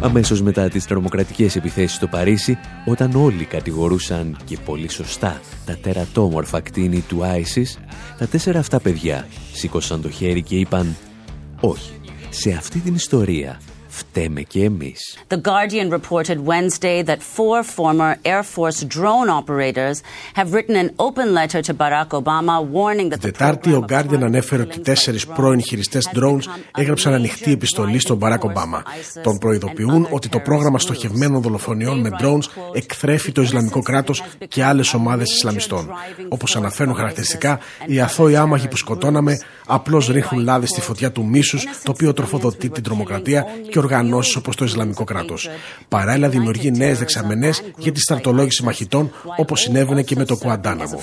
Αμέσως 0.00 0.42
μετά 0.42 0.68
τις 0.68 0.84
τρομοκρατικές 0.84 1.56
επιθέσεις 1.56 1.96
στο 1.96 2.06
Παρίσι, 2.06 2.58
όταν 2.86 3.14
όλοι 3.14 3.44
κατηγορούσαν 3.44 4.36
και 4.44 4.58
πολύ 4.64 4.88
σωστά 4.88 5.40
τα 5.66 5.76
τερατόμορφα 5.82 6.60
κτίνη 6.60 7.00
του 7.00 7.24
Άισις, 7.24 7.78
τα 8.18 8.26
τέσσερα 8.26 8.58
αυτά 8.58 8.80
παιδιά 8.80 9.26
σήκωσαν 9.52 10.02
το 10.02 10.10
χέρι 10.10 10.42
και 10.42 10.56
είπαν 10.56 10.96
«Όχι, 11.60 11.92
σε 12.30 12.50
αυτή 12.50 12.78
την 12.78 12.94
ιστορία 12.94 13.60
φταίμε 13.90 14.40
και 14.40 14.64
εμείς. 14.64 15.18
The 15.28 15.36
Guardian 15.36 15.88
reported 15.98 16.38
Wednesday 16.46 17.02
that 17.02 17.20
four 17.36 17.62
former 17.76 18.12
Air 18.32 18.42
Force 18.54 18.80
drone 18.96 19.28
operators 19.40 19.96
have 20.38 20.48
written 20.54 20.76
an 20.84 20.90
open 21.06 21.28
letter 21.38 21.60
to 21.68 21.72
Barack 21.74 22.10
Obama 22.20 22.54
warning 22.76 23.08
that 23.08 23.20
the 23.20 23.30
Τετάρτη 23.30 23.72
ο 23.72 23.84
Guardian 23.88 24.22
ανέφερε 24.22 24.62
ότι 24.62 24.80
τέσσερις 24.80 25.26
πρώην 25.26 25.62
χειριστές 25.62 26.08
drones 26.14 26.44
έγραψαν 26.76 27.12
ανοιχτή 27.12 27.52
επιστολή 27.52 27.98
στον 27.98 28.18
Barack 28.22 28.38
Obama. 28.38 28.82
Τον 29.22 29.38
προειδοποιούν 29.38 30.06
ότι 30.10 30.28
το 30.28 30.38
πρόγραμμα 30.38 30.78
στοχευμένων 30.78 31.42
δολοφονιών 31.42 32.00
με 32.00 32.10
drones 32.20 32.64
εκθρέφει 32.72 33.32
το 33.32 33.42
Ισλαμικό 33.42 33.80
κράτος 33.82 34.22
και 34.48 34.64
άλλες 34.64 34.94
ομάδες 34.94 35.32
Ισλαμιστών. 35.32 35.88
Όπως 36.28 36.56
αναφέρουν 36.56 36.94
χαρακτηριστικά, 36.94 37.58
οι 37.86 38.00
αθώοι 38.00 38.36
άμαχοι 38.36 38.68
που 38.68 38.76
σκοτώναμε 38.76 39.38
απλώς 39.66 40.08
ρίχνουν 40.08 40.44
λάδι 40.44 40.66
στη 40.66 40.80
φωτιά 40.80 41.12
του 41.12 41.24
μίσους, 41.24 41.64
το 41.82 41.90
οποίο 41.90 42.12
τροφοδοτεί 42.12 42.68
την 42.68 42.82
τρομοκρατία 42.82 43.46
και 43.70 43.79
οργανώσεις 43.80 44.36
όπως 44.36 44.56
το 44.56 44.64
Ισλαμικό 44.64 45.04
κράτος. 45.04 45.48
Παράλληλα, 45.88 46.28
δημιουργεί 46.28 46.70
νέες 46.70 46.98
δεξαμενές 46.98 47.62
για 47.76 47.92
τη 47.92 48.00
στρατολόγηση 48.00 48.62
μαχητών, 48.64 49.10
όπως 49.36 49.60
συνέβαινε 49.60 50.02
και 50.02 50.16
με 50.16 50.24
το 50.24 50.36
Κουαντάναμο. 50.36 51.02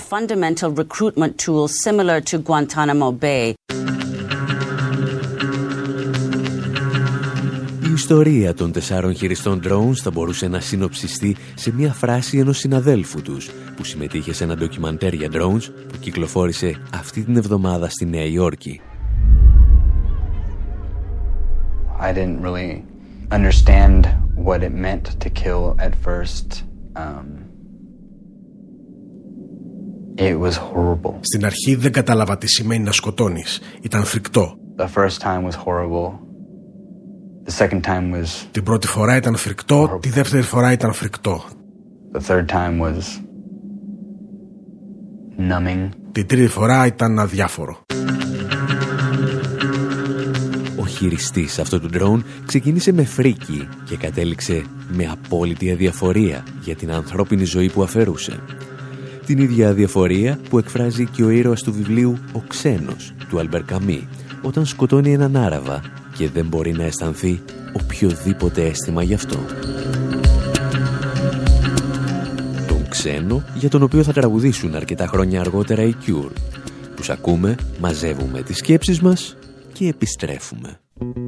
Η 7.88 7.92
ιστορία 7.92 8.54
των 8.54 8.72
τεσσάρων 8.72 9.14
χειριστών 9.14 9.60
drones 9.64 9.96
θα 10.02 10.10
μπορούσε 10.10 10.48
να 10.48 10.60
συνοψιστεί 10.60 11.36
σε 11.54 11.72
μια 11.72 11.92
φράση 11.92 12.38
ενός 12.38 12.58
συναδέλφου 12.58 13.22
τους 13.22 13.50
που 13.76 13.84
συμμετείχε 13.84 14.32
σε 14.32 14.44
ένα 14.44 14.56
ντοκιμαντέρ 14.56 15.12
για 15.12 15.28
drones 15.32 15.62
που 15.88 15.98
κυκλοφόρησε 16.00 16.80
αυτή 16.94 17.22
την 17.22 17.36
εβδομάδα 17.36 17.88
στη 17.88 18.06
Νέα 18.06 18.24
Υόρκη. 18.24 18.80
I 21.99 22.11
didn't 22.13 22.41
really 22.41 22.83
understand 23.31 23.99
what 24.35 24.63
it 24.63 24.73
meant 24.73 25.05
to 25.23 25.29
kill 25.29 25.75
at 25.79 25.93
first. 26.07 26.63
Um, 26.95 27.27
it 30.17 30.35
was 30.39 30.55
horrible. 30.57 31.19
Στην 31.21 31.45
αρχή 31.45 31.75
δεν 31.75 31.91
κατάλαβα 31.91 32.37
τι 32.37 32.47
σημαίνει 32.47 32.83
να 32.83 32.91
σκοτώνεις. 32.91 33.61
Ήταν 33.81 34.03
φρικτό. 34.03 34.57
The 34.77 34.87
first 34.87 35.19
time 35.21 35.43
was 35.43 35.55
horrible. 35.55 36.19
The 37.45 37.51
second 37.51 37.81
time 37.83 38.11
was 38.11 38.47
Την 38.51 38.63
πρώτη 38.63 38.87
φορά 38.87 39.15
ήταν 39.15 39.35
φρικτό, 39.35 39.97
τη 40.01 40.09
δεύτερη 40.09 40.43
φορά 40.43 40.71
ήταν 40.71 40.93
φρικτό. 40.93 41.43
The 42.13 42.19
third 42.19 42.45
time 42.47 42.79
was 42.79 43.01
numbing. 45.37 45.89
Την 46.11 46.27
τρίτη 46.27 46.47
φορά 46.47 46.85
ήταν 46.85 47.19
αδιάφορο. 47.19 47.77
Ο 50.98 51.00
χειριστής 51.00 51.58
αυτού 51.58 51.80
του 51.80 51.88
ντρόουν 51.88 52.24
ξεκίνησε 52.46 52.92
με 52.92 53.04
φρίκι 53.04 53.68
και 53.84 53.96
κατέληξε 53.96 54.64
με 54.88 55.06
απόλυτη 55.06 55.70
αδιαφορία 55.70 56.44
για 56.62 56.74
την 56.74 56.92
ανθρώπινη 56.92 57.44
ζωή 57.44 57.70
που 57.70 57.82
αφαιρούσε. 57.82 58.40
Την 59.26 59.38
ίδια 59.38 59.68
αδιαφορία 59.68 60.38
που 60.48 60.58
εκφράζει 60.58 61.06
και 61.06 61.22
ο 61.22 61.30
ήρωας 61.30 61.62
του 61.62 61.72
βιβλίου 61.72 62.18
«Ο 62.32 62.40
ξένος» 62.48 63.12
του 63.28 63.38
Αλμπερ 63.38 63.62
Καμί, 63.62 64.08
όταν 64.42 64.66
σκοτώνει 64.66 65.12
έναν 65.12 65.36
Άραβα 65.36 65.82
και 66.16 66.28
δεν 66.28 66.46
μπορεί 66.46 66.72
να 66.72 66.84
αισθανθεί 66.84 67.40
οποιοδήποτε 67.72 68.64
αίσθημα 68.66 69.02
γι' 69.02 69.14
αυτό. 69.14 69.38
Τον 72.68 72.88
ξένο 72.88 73.44
για 73.54 73.68
τον 73.68 73.82
οποίο 73.82 74.02
θα 74.02 74.12
τραγουδήσουν 74.12 74.74
αρκετά 74.74 75.06
χρόνια 75.06 75.40
αργότερα 75.40 75.82
οι 75.82 75.94
Cure. 76.06 76.32
Τους 76.96 77.10
ακούμε, 77.10 77.54
μαζεύουμε 77.80 78.42
τις 78.42 78.56
σκέψεις 78.56 79.00
μας 79.00 79.36
και 79.72 79.88
επιστρέφουμε. 79.88 80.80
thank 81.00 81.16
you 81.16 81.27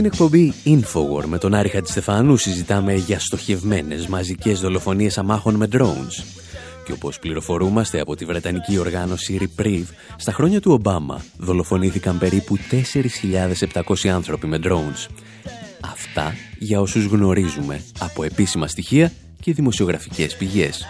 Στην 0.00 0.12
εκπομπή 0.12 0.52
Infowar 0.64 1.24
με 1.24 1.38
τον 1.38 1.54
Άρη 1.54 1.68
Χατζηστεφάνου 1.68 2.36
συζητάμε 2.36 2.94
για 2.94 3.20
στοχευμένες 3.20 4.06
μαζικές 4.06 4.60
δολοφονίες 4.60 5.18
αμάχων 5.18 5.54
με 5.54 5.68
drones. 5.72 6.24
Και 6.84 6.92
όπως 6.92 7.18
πληροφορούμαστε 7.18 8.00
από 8.00 8.16
τη 8.16 8.24
Βρετανική 8.24 8.78
οργάνωση 8.78 9.38
Reprieve, 9.40 9.86
στα 10.16 10.32
χρόνια 10.32 10.60
του 10.60 10.72
Ομπάμα 10.72 11.24
δολοφονήθηκαν 11.36 12.18
περίπου 12.18 12.58
4.700 13.72 14.08
άνθρωποι 14.08 14.46
με 14.46 14.58
drones. 14.64 15.06
Αυτά 15.80 16.34
για 16.58 16.80
όσους 16.80 17.04
γνωρίζουμε 17.04 17.82
από 17.98 18.24
επίσημα 18.24 18.68
στοιχεία 18.68 19.12
και 19.40 19.52
δημοσιογραφικές 19.52 20.36
πηγές. 20.36 20.86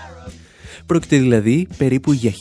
Πρόκειται 0.86 1.16
δηλαδή 1.16 1.68
περίπου 1.76 2.12
για 2.12 2.32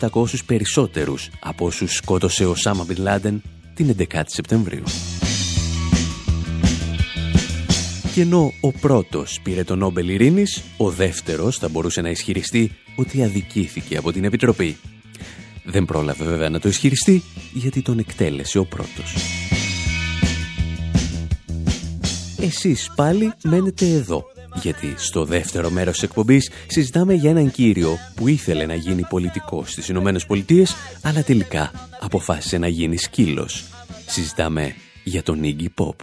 1.700 0.00 0.24
περισσότερους 0.46 1.30
από 1.40 1.66
όσους 1.66 1.94
σκότωσε 1.94 2.46
ο 2.46 2.54
Σάμα 2.54 2.84
Μπιν 2.84 3.02
Λάντεν 3.02 3.42
την 3.74 3.94
11η 3.98 4.22
Σεπτεμβρίου. 4.26 4.84
Και 8.14 8.20
ενώ 8.20 8.52
ο 8.60 8.72
πρώτος 8.72 9.40
πήρε 9.42 9.64
τον 9.64 9.78
Νόμπελ 9.78 10.08
Ειρήνης, 10.08 10.62
ο 10.76 10.90
δεύτερος 10.90 11.58
θα 11.58 11.68
μπορούσε 11.68 12.00
να 12.00 12.10
ισχυριστεί 12.10 12.72
ότι 12.96 13.22
αδικήθηκε 13.22 13.96
από 13.96 14.12
την 14.12 14.24
Επιτροπή. 14.24 14.76
Δεν 15.64 15.84
πρόλαβε 15.84 16.24
βέβαια 16.24 16.48
να 16.48 16.60
το 16.60 16.68
ισχυριστεί, 16.68 17.22
γιατί 17.52 17.82
τον 17.82 17.98
εκτέλεσε 17.98 18.58
ο 18.58 18.64
πρώτος. 18.64 19.14
Εσείς 22.40 22.90
πάλι 22.96 23.32
μένετε 23.44 23.86
εδώ, 23.86 24.24
γιατί 24.62 24.94
στο 24.96 25.24
δεύτερο 25.24 25.70
μέρος 25.70 25.94
της 25.94 26.02
εκπομπής 26.02 26.50
συζητάμε 26.66 27.14
για 27.14 27.30
έναν 27.30 27.50
κύριο 27.50 27.98
που 28.14 28.28
ήθελε 28.28 28.66
να 28.66 28.74
γίνει 28.74 29.02
πολιτικός 29.08 29.70
στις 29.70 29.88
Ηνωμένες 29.88 30.26
Πολιτείες, 30.26 30.74
αλλά 31.02 31.22
τελικά 31.22 31.88
αποφάσισε 32.00 32.58
να 32.58 32.68
γίνει 32.68 32.96
σκύλος. 32.96 33.64
Συζητάμε 34.06 34.74
για 35.04 35.22
τον 35.22 35.40
Iggy 35.42 35.66
Pop. 35.76 35.94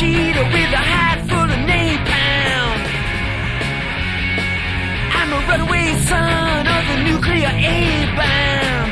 Cheetah 0.00 0.48
with 0.56 0.72
a 0.72 0.84
hat 0.92 1.18
full 1.28 1.50
of 1.56 1.60
napalm. 1.68 2.78
I'm 5.12 5.30
a 5.36 5.40
runaway 5.44 5.92
son 6.08 6.64
of 6.64 6.82
the 6.88 6.96
nuclear 7.04 7.52
A-bomb. 7.52 8.88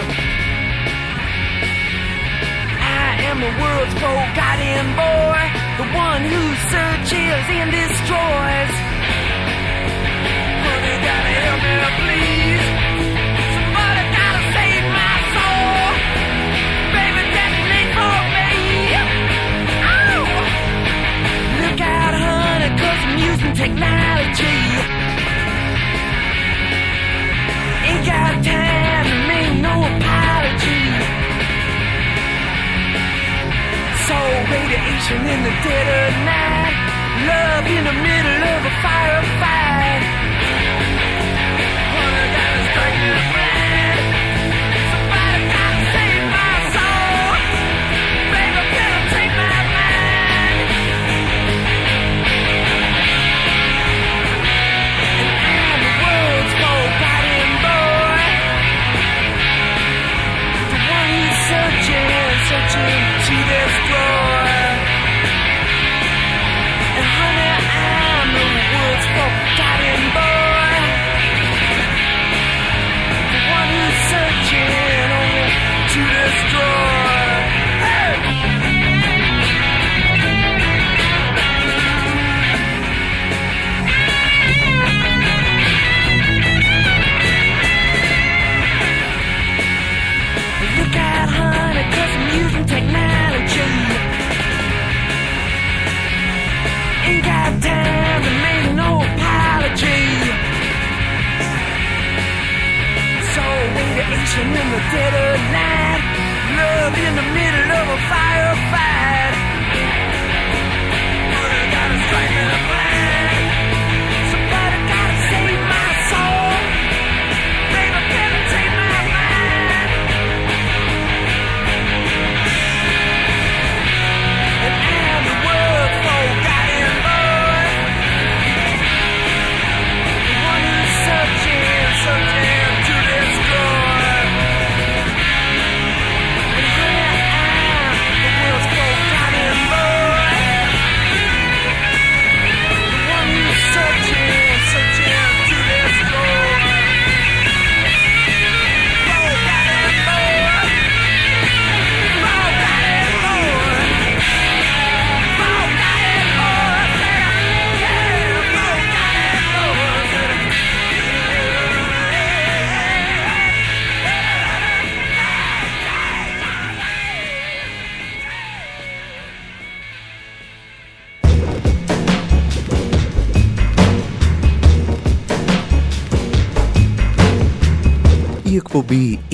I 2.77 3.09
am 3.25 3.37
the 3.41 3.53
world's 3.57 3.97
forgotten 4.05 4.85
boy, 5.01 5.43
the 5.81 5.89
one 5.97 6.23
who 6.29 6.43
searches 6.77 7.45
and 7.57 7.69
destroys. 7.73 8.75
Honey, 10.61 10.97
gotta 11.09 11.33
help 11.41 11.61
me, 11.65 11.77
please. 12.05 12.38
Technology. 23.59 24.61
Ain't 27.89 28.07
got 28.07 28.33
time 28.47 29.07
to 29.11 29.19
make 29.33 29.53
no 29.67 29.75
apology. 29.91 30.85
So 34.07 34.17
radiation 34.55 35.21
in 35.35 35.41
the 35.43 35.55
dead 35.67 35.87
of 36.03 36.15
night, 36.33 36.75
love 37.27 37.67
in 37.67 37.83
the 37.91 37.97
middle 38.07 38.43
of 38.55 38.61
a 38.63 38.75
firefight. 38.85 39.58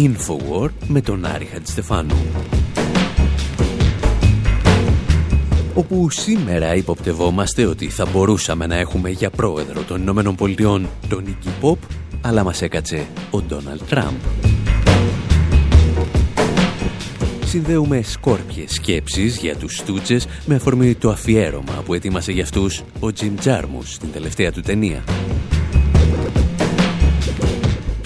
Infowar 0.04 0.68
με 0.86 1.00
τον 1.00 1.24
Άρη 1.24 1.44
Χατζηστεφάνου. 1.44 2.14
Όπου 5.74 6.10
σήμερα 6.10 6.74
υποπτευόμαστε 6.74 7.66
ότι 7.66 7.88
θα 7.88 8.06
μπορούσαμε 8.12 8.66
να 8.66 8.76
έχουμε 8.76 9.10
για 9.10 9.30
πρόεδρο 9.30 9.82
των 9.82 10.00
Ηνωμένων 10.00 10.34
Πολιτειών 10.34 10.88
τον 11.08 11.24
Iggy 11.26 11.64
Pop, 11.64 11.76
αλλά 12.20 12.44
μας 12.44 12.62
έκατσε 12.62 13.06
ο 13.30 13.42
Ντόναλτ 13.42 13.82
Τραμπ. 13.88 14.14
Συνδέουμε 17.44 18.02
σκόρπιες 18.02 18.72
σκέψεις 18.72 19.36
για 19.36 19.56
τους 19.56 19.76
Στούτσες 19.76 20.26
με 20.46 20.54
αφορμή 20.54 20.94
το 20.94 21.10
αφιέρωμα 21.10 21.82
που 21.84 21.94
ετοίμασε 21.94 22.32
για 22.32 22.42
αυτούς 22.42 22.82
ο 23.00 23.12
Τζιμ 23.12 23.34
Τζάρμους 23.34 23.92
στην 23.92 24.12
τελευταία 24.12 24.52
του 24.52 24.60
ταινία 24.60 25.04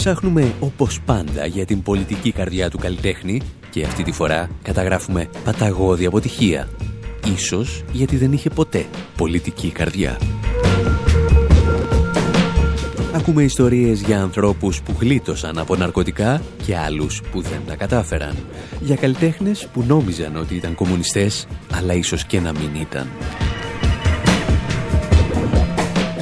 ψάχνουμε 0.08 0.54
όπως 0.60 1.00
πάντα 1.00 1.46
για 1.46 1.64
την 1.64 1.82
πολιτική 1.82 2.32
καρδιά 2.32 2.70
του 2.70 2.78
καλλιτέχνη 2.78 3.40
και 3.70 3.84
αυτή 3.84 4.02
τη 4.02 4.12
φορά 4.12 4.48
καταγράφουμε 4.62 5.28
παταγώδη 5.44 6.06
αποτυχία. 6.06 6.68
Ίσως 7.34 7.84
γιατί 7.92 8.16
δεν 8.16 8.32
είχε 8.32 8.50
ποτέ 8.50 8.86
πολιτική 9.16 9.70
καρδιά. 9.70 10.20
Ακούμε 13.14 13.42
ιστορίες 13.42 14.00
για 14.00 14.22
ανθρώπους 14.22 14.82
που 14.82 14.94
γλίτωσαν 15.00 15.58
από 15.58 15.76
ναρκωτικά 15.76 16.42
και 16.66 16.76
άλλους 16.76 17.22
που 17.32 17.40
δεν 17.40 17.60
τα 17.66 17.76
κατάφεραν. 17.76 18.36
Για 18.80 18.96
καλλιτέχνες 18.96 19.68
που 19.72 19.84
νόμιζαν 19.86 20.36
ότι 20.36 20.54
ήταν 20.54 20.74
κομμουνιστές, 20.74 21.46
αλλά 21.72 21.94
ίσως 21.94 22.24
και 22.24 22.40
να 22.40 22.52
μην 22.52 22.74
ήταν. 22.74 23.08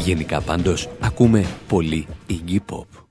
Γενικά 0.04 0.40
πάντως 0.40 0.88
ακούμε 1.00 1.44
πολύ 1.68 2.06
Iggy 2.30 2.58
Pop. 2.70 3.05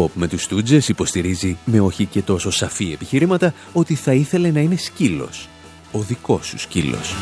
Pop 0.00 0.10
με 0.14 0.28
τους 0.28 0.48
Stooges 0.50 0.88
υποστηρίζει 0.88 1.56
με 1.64 1.80
όχι 1.80 2.06
και 2.06 2.22
τόσο 2.22 2.50
σαφή 2.50 2.92
επιχειρήματα 2.92 3.54
ότι 3.72 3.94
θα 3.94 4.12
ήθελε 4.12 4.50
να 4.50 4.60
είναι 4.60 4.76
σκύλος. 4.76 5.48
Ο 5.92 5.98
δικός 5.98 6.46
σου 6.46 6.58
σκύλος. 6.58 7.14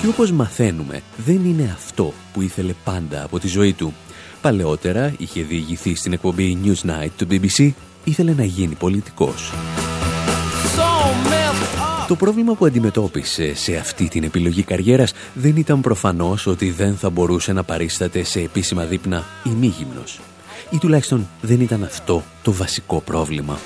Και 0.00 0.08
όπως 0.08 0.32
μαθαίνουμε, 0.32 1.02
δεν 1.16 1.44
είναι 1.44 1.70
αυτό 1.74 2.12
που 2.32 2.42
ήθελε 2.42 2.74
πάντα 2.84 3.24
από 3.24 3.38
τη 3.38 3.48
ζωή 3.48 3.72
του. 3.72 3.94
Παλαιότερα 4.40 5.14
είχε 5.18 5.42
διηγηθεί 5.42 5.94
στην 5.94 6.12
εκπομπή 6.12 6.58
Newsnight 6.64 7.10
του 7.16 7.26
BBC, 7.30 7.70
ήθελε 8.04 8.32
να 8.32 8.44
γίνει 8.44 8.74
πολιτικός. 8.74 9.52
Το 12.08 12.16
πρόβλημα 12.16 12.54
που 12.54 12.64
αντιμετώπισε 12.64 13.54
σε 13.54 13.76
αυτή 13.76 14.08
την 14.08 14.24
επιλογή 14.24 14.62
καριέρας 14.62 15.12
δεν 15.34 15.56
ήταν 15.56 15.80
προφανώς 15.80 16.46
ότι 16.46 16.70
δεν 16.70 16.96
θα 16.96 17.10
μπορούσε 17.10 17.52
να 17.52 17.62
παρίσταται 17.62 18.22
σε 18.22 18.40
επίσημα 18.40 18.84
δείπνα 18.84 19.24
ημίγυμνος. 19.44 20.20
Ή 20.70 20.78
τουλάχιστον 20.78 21.28
δεν 21.40 21.60
ήταν 21.60 21.82
αυτό 21.82 22.22
το 22.42 22.52
βασικό 22.52 23.00
πρόβλημα. 23.00 23.58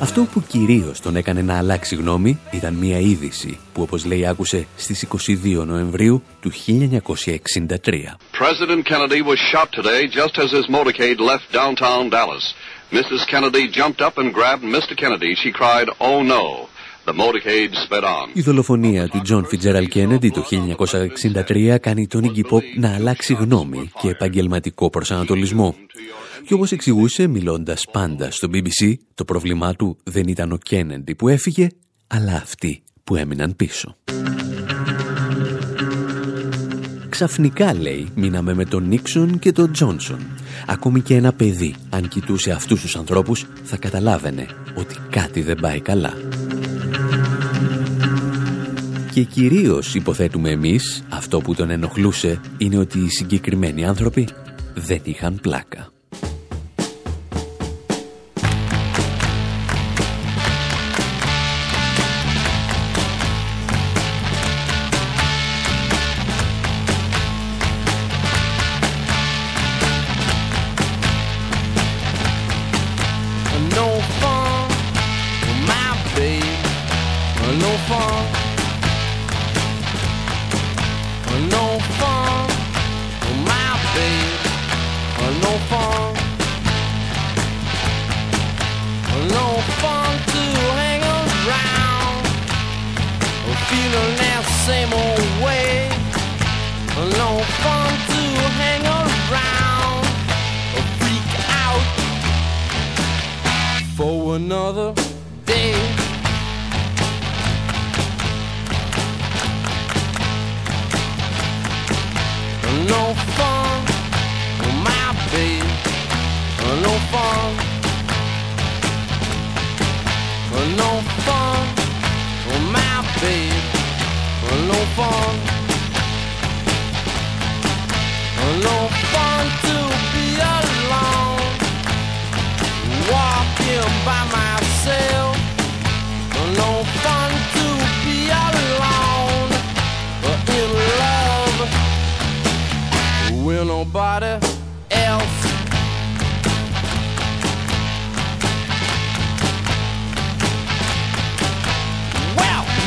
Αυτό 0.00 0.26
που 0.32 0.42
κυρίως 0.48 1.00
τον 1.00 1.16
έκανε 1.16 1.42
να 1.42 1.58
αλλάξει 1.58 1.94
γνώμη 1.94 2.38
ήταν 2.50 2.74
μια 2.74 2.98
είδηση 2.98 3.58
που 3.72 3.82
όπως 3.82 4.04
λέει 4.04 4.26
άκουσε 4.26 4.66
στις 4.76 5.06
22 5.26 5.64
Νοεμβρίου 5.66 6.22
του 6.40 6.50
1963. 6.66 8.16
President 8.32 8.82
Kennedy 8.90 9.22
was 9.22 9.38
shot 9.52 9.68
today 9.72 10.02
just 10.20 10.38
as 10.38 10.50
his 10.50 10.66
motorcade 10.76 11.20
left 11.30 11.46
downtown 11.52 12.08
Dallas. 12.08 12.44
Mrs. 12.92 13.22
Kennedy 13.32 13.64
jumped 13.78 14.00
up 14.06 14.18
and 14.18 14.28
grabbed 14.38 14.64
Mr. 14.76 14.94
Kennedy. 15.02 15.32
She 15.42 15.50
cried, 15.60 15.88
"Oh 16.08 16.18
no." 16.34 16.44
The 17.04 17.12
motorcade 17.12 17.72
sped 17.86 18.04
on. 18.04 18.30
Η 18.32 18.40
δολοφονία 18.40 19.08
του 19.08 19.20
Τζον 19.20 19.46
Φιτζέραλ 19.46 19.86
Κέννεντι 19.86 20.30
το 20.30 20.42
1963 20.42 21.78
κάνει 21.80 22.06
τον 22.06 22.22
Iggy 22.24 22.50
Pop 22.50 22.62
να 22.76 22.94
αλλάξει 22.94 23.34
γνώμη 23.34 23.90
και 24.00 24.08
επαγγελματικό 24.08 24.90
προσανατολισμό. 24.90 25.74
Και 26.46 26.54
όπως 26.54 26.72
εξηγούσε 26.72 27.26
μιλώντας 27.26 27.84
πάντα 27.92 28.30
στο 28.30 28.48
BBC, 28.52 28.94
το 29.14 29.24
πρόβλημά 29.24 29.74
του 29.74 29.96
δεν 30.02 30.28
ήταν 30.28 30.52
ο 30.52 30.56
Κέννεντι 30.56 31.14
που 31.14 31.28
έφυγε, 31.28 31.68
αλλά 32.06 32.32
αυτοί 32.32 32.82
που 33.04 33.16
έμειναν 33.16 33.56
πίσω. 33.56 33.96
Ξαφνικά, 37.08 37.74
λέει, 37.74 38.08
μείναμε 38.14 38.54
με 38.54 38.64
τον 38.64 38.88
Νίξον 38.88 39.38
και 39.38 39.52
τον 39.52 39.72
Τζόνσον. 39.72 40.39
Ακόμη 40.66 41.00
και 41.00 41.14
ένα 41.14 41.32
παιδί, 41.32 41.74
αν 41.90 42.08
κοιτούσε 42.08 42.50
αυτούς 42.50 42.80
τους 42.80 42.96
ανθρώπους, 42.96 43.46
θα 43.62 43.76
καταλάβαινε 43.76 44.46
ότι 44.74 44.96
κάτι 45.10 45.42
δεν 45.42 45.56
πάει 45.60 45.80
καλά. 45.80 46.12
Και 49.12 49.22
κυρίως 49.22 49.94
υποθέτουμε 49.94 50.50
εμείς, 50.50 51.04
αυτό 51.08 51.40
που 51.40 51.54
τον 51.54 51.70
ενοχλούσε 51.70 52.40
είναι 52.58 52.78
ότι 52.78 52.98
οι 52.98 53.08
συγκεκριμένοι 53.08 53.84
άνθρωποι 53.84 54.28
δεν 54.74 55.00
είχαν 55.04 55.38
πλάκα. 55.42 55.88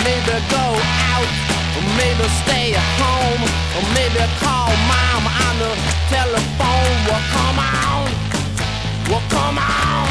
maybe 0.04 0.36
go 0.52 0.66
out, 1.12 1.30
or 1.76 1.84
maybe 2.00 2.26
stay 2.44 2.74
at 2.76 2.90
home, 3.02 3.44
or 3.76 3.84
maybe 3.96 4.24
call 4.44 4.72
mom 4.92 5.24
on 5.28 5.56
the 5.64 5.72
telephone. 6.12 6.94
Well, 7.08 7.24
come 7.36 7.60
on, 7.60 8.12
well, 9.10 9.24
come 9.34 9.58
on, 9.58 10.08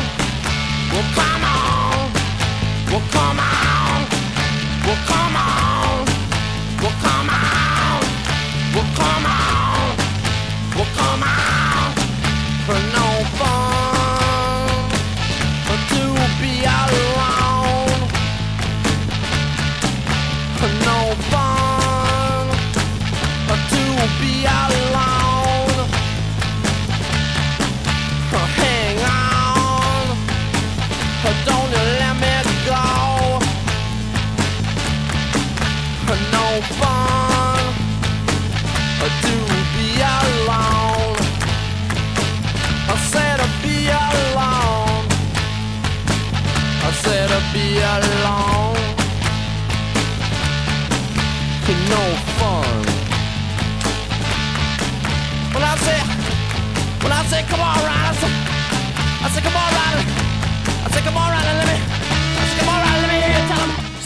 well, 0.93 1.09
come 1.19 1.45
on, 1.45 2.11
well, 2.91 3.05
come 3.15 3.41
on, 3.41 4.01
well, 4.87 5.01
come 5.11 5.37
on, 5.37 6.07
well, 6.83 6.97
come 7.05 7.31
on, 7.31 8.03
well, 8.75 8.89
come 8.99 9.27
on, 9.27 9.97
well, 10.77 10.89
come 10.97 11.23
on. 11.23 11.93
Well, 12.69 12.81
come 12.81 12.97
on. 12.97 13.02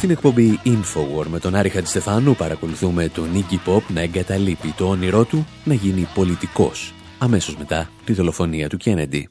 Στην 0.06 0.18
εκπομπή 0.18 0.60
Infowar 0.64 1.26
με 1.26 1.38
τον 1.38 1.54
Άρη 1.54 1.68
Χατζηστεφάνου 1.68 2.34
παρακολουθούμε 2.34 3.08
τον 3.08 3.28
Iggy 3.34 3.68
Pop 3.68 3.82
να 3.88 4.00
εγκαταλείπει 4.00 4.74
το 4.76 4.88
όνειρό 4.88 5.24
του 5.24 5.46
να 5.64 5.74
γίνει 5.74 6.08
πολιτικός 6.14 6.94
αμέσως 7.18 7.56
μετά 7.56 7.90
τη 8.04 8.12
δολοφονία 8.12 8.68
του 8.68 8.76
Κέννεντι. 8.76 9.28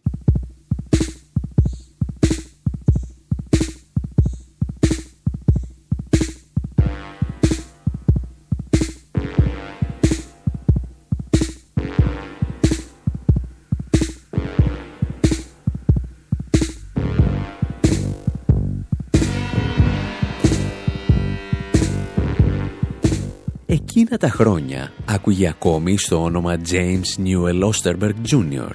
Τα 24.25 24.31
χρόνια 24.31 24.91
άκουγε 25.05 25.47
ακόμη 25.47 25.97
στο 25.97 26.23
όνομα 26.23 26.57
James 26.71 27.25
Newell 27.25 27.69
Osterberg 27.69 28.13
Jr. 28.31 28.71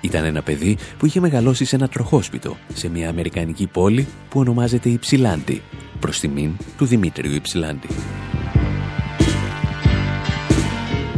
Ήταν 0.00 0.24
ένα 0.24 0.42
παιδί 0.42 0.76
που 0.98 1.06
είχε 1.06 1.20
μεγαλώσει 1.20 1.64
σε 1.64 1.76
ένα 1.76 1.88
τροχόσπιτο 1.88 2.56
σε 2.74 2.88
μια 2.88 3.08
αμερικανική 3.08 3.66
πόλη 3.66 4.06
που 4.28 4.40
ονομάζεται 4.40 4.88
Υψηλάντη 4.88 5.62
προς 6.00 6.20
τιμήν 6.20 6.52
του 6.76 6.84
Δημήτριου 6.84 7.34
Υψηλάντη. 7.34 7.86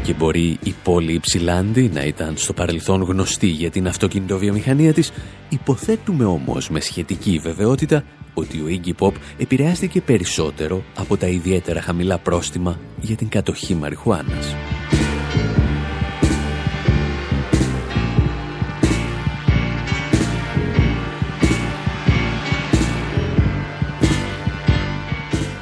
Και 0.02 0.14
μπορεί 0.14 0.58
η 0.62 0.74
πόλη 0.82 1.12
Υψηλάντη 1.12 1.90
να 1.94 2.04
ήταν 2.04 2.36
στο 2.36 2.52
παρελθόν 2.52 3.02
γνωστή 3.02 3.46
για 3.46 3.70
την 3.70 3.86
αυτοκινητοβιομηχανία 3.86 4.92
της, 4.92 5.12
υποθέτουμε 5.48 6.24
όμως 6.24 6.70
με 6.70 6.80
σχετική 6.80 7.38
βεβαιότητα 7.42 8.04
ότι 8.34 8.58
ο 8.58 8.64
Iggy 8.68 8.92
Pop 8.98 9.12
επηρεάστηκε 9.38 10.00
περισσότερο 10.00 10.82
από 10.96 11.16
τα 11.16 11.26
ιδιαίτερα 11.26 11.80
χαμηλά 11.80 12.18
πρόστιμα 12.18 12.80
για 13.00 13.16
την 13.16 13.28
κατοχή 13.28 13.74
μαριχουάνας. 13.74 14.54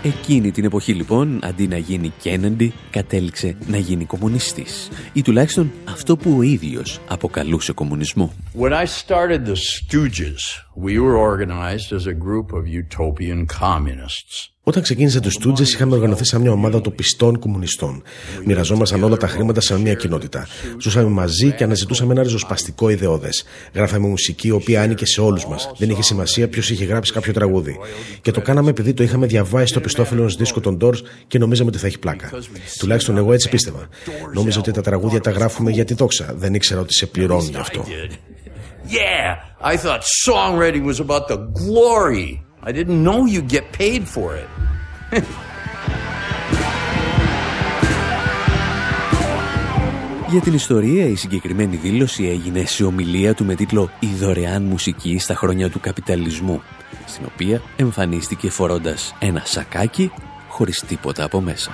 Εκείνη 0.03 0.51
την 0.51 0.65
εποχή 0.65 0.93
λοιπόν, 0.93 1.41
αντί 1.43 1.67
να 1.67 1.77
γίνει 1.77 2.13
Κέννεντι, 2.23 2.73
κατέληξε 2.91 3.57
να 3.67 3.77
γίνει 3.77 4.05
κομμουνιστής. 4.05 4.89
Ή 5.13 5.23
τουλάχιστον 5.23 5.73
αυτό 5.89 6.17
που 6.17 6.37
ο 6.39 6.43
ίδιος 6.43 7.01
αποκαλούσε 7.09 7.73
κομμουνισμό. 7.73 8.33
When 8.59 8.73
I 8.73 8.85
started 8.85 9.45
the 9.45 9.57
Stooges, 9.57 10.43
we 10.85 10.99
were 10.99 11.17
organized 11.17 11.93
as 11.93 12.07
a 12.07 12.15
group 12.15 12.53
of 12.53 12.67
utopian 12.67 13.47
communists. 13.61 14.51
Όταν 14.71 14.83
ξεκίνησε 14.83 15.21
τους 15.21 15.33
Στούτζε, 15.33 15.63
είχαμε 15.63 15.95
οργανωθεί 15.95 16.25
σαν 16.25 16.41
μια 16.41 16.53
ομάδα 16.53 16.81
των 16.81 16.95
πιστών 16.95 17.39
κομμουνιστών. 17.39 18.03
Μοιραζόμασταν 18.45 19.03
όλα 19.03 19.17
τα 19.17 19.27
χρήματα 19.27 19.61
σε 19.61 19.79
μια 19.79 19.95
κοινότητα. 19.95 20.47
Ζούσαμε 20.81 21.09
μαζί 21.09 21.53
και 21.53 21.65
αναζητούσαμε 21.65 22.13
ένα 22.13 22.23
ριζοσπαστικό 22.23 22.89
ιδεώδες. 22.89 23.45
Γράφαμε 23.75 24.09
μουσική 24.09 24.49
η 24.49 24.51
οποία 24.51 24.83
άνοιγε 24.83 25.07
σε 25.07 25.21
όλους 25.21 25.47
μας. 25.47 25.71
Δεν 25.79 25.91
είχε 25.91 26.03
σημασία 26.03 26.49
ποιος 26.49 26.71
είχε 26.71 26.85
γράψει 26.85 27.13
κάποιο 27.13 27.33
τραγούδι. 27.33 27.79
Και 28.23 28.31
το 28.31 28.41
κάναμε 28.41 28.71
επειδή 28.71 28.95
το 28.95 29.03
είχαμε 29.03 29.27
διαβάσει 29.27 29.67
στο 29.67 29.81
πιστόφυλλο 29.81 30.21
ενός 30.21 30.37
δίσκου 30.37 30.61
των 30.61 30.79
Doors 30.81 30.99
και 31.27 31.39
νομίζαμε 31.39 31.69
ότι 31.69 31.79
θα 31.79 31.87
έχει 31.87 31.99
πλάκα. 31.99 32.31
Τουλάχιστον 32.79 33.17
εγώ 33.17 33.33
έτσι 33.33 33.49
πίστευα. 33.49 33.89
Νόμιζα 34.35 34.59
ότι 34.59 34.71
τα 34.71 34.81
τραγούδια 34.83 35.21
τα 35.21 35.31
γράφουμε 35.31 35.71
για 35.71 35.85
τη 35.85 35.95
δόξα. 35.95 36.35
Δεν 36.37 36.55
ήξερα 36.55 36.81
ότι 36.81 36.95
σε 36.95 37.07
πληρώνουν 37.07 37.49
γι' 37.49 37.57
αυτό. 37.57 37.85
Yeah, 38.89 39.31
I 39.73 39.77
thought 39.77 40.03
songwriting 40.27 40.85
was 40.85 40.99
about 41.07 41.25
the 41.29 41.39
glory. 41.63 42.50
I 42.63 42.73
didn't 42.73 43.03
know 43.03 43.25
you 43.25 43.41
get 43.41 43.73
paid 43.73 44.07
for 44.07 44.37
it. 44.37 44.49
Για 50.31 50.41
την 50.41 50.55
ιστορία, 50.55 51.07
η 51.07 51.15
συγκεκριμένη 51.15 51.77
δήλωση 51.77 52.25
έγινε 52.29 52.65
σε 52.65 52.85
ομιλία 52.85 53.35
του 53.35 53.45
με 53.45 53.55
τίτλο 53.55 53.91
«Η 53.99 54.07
δωρεάν 54.07 54.63
μουσική 54.63 55.19
στα 55.19 55.35
χρόνια 55.35 55.71
του 55.71 55.81
καπιταλισμού», 55.81 56.63
στην 57.07 57.25
οποία 57.33 57.63
εμφανίστηκε 57.77 58.51
φορώντας 58.51 59.15
ένα 59.19 59.43
σακάκι 59.45 60.11
χωρίς 60.49 60.81
τίποτα 60.81 61.25
από 61.25 61.41
μέσα. 61.41 61.71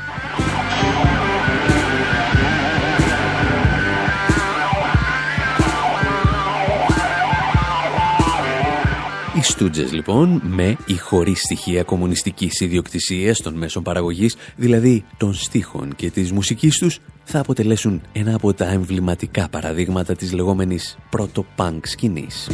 Οι 9.36 9.42
Στούτζες 9.42 9.92
λοιπόν 9.92 10.40
με 10.44 10.76
ή 10.86 10.96
χωρίς 10.96 11.40
στοιχεία 11.40 11.82
κομμουνιστικής 11.82 12.60
ιδιοκτησίας 12.60 13.38
των 13.38 13.54
μέσων 13.54 13.82
παραγωγής, 13.82 14.36
δηλαδή 14.56 15.04
των 15.16 15.34
στίχων 15.34 15.94
και 15.96 16.10
της 16.10 16.32
μουσικής 16.32 16.78
τους, 16.78 16.98
θα 17.24 17.40
αποτελέσουν 17.40 18.02
ένα 18.12 18.34
από 18.34 18.54
τα 18.54 18.64
εμβληματικά 18.64 19.48
παραδείγματα 19.48 20.14
της 20.14 20.32
λεγόμενης 20.32 20.98
πρώτο-πανκ 21.10 21.86
σκηνής. 21.86 22.50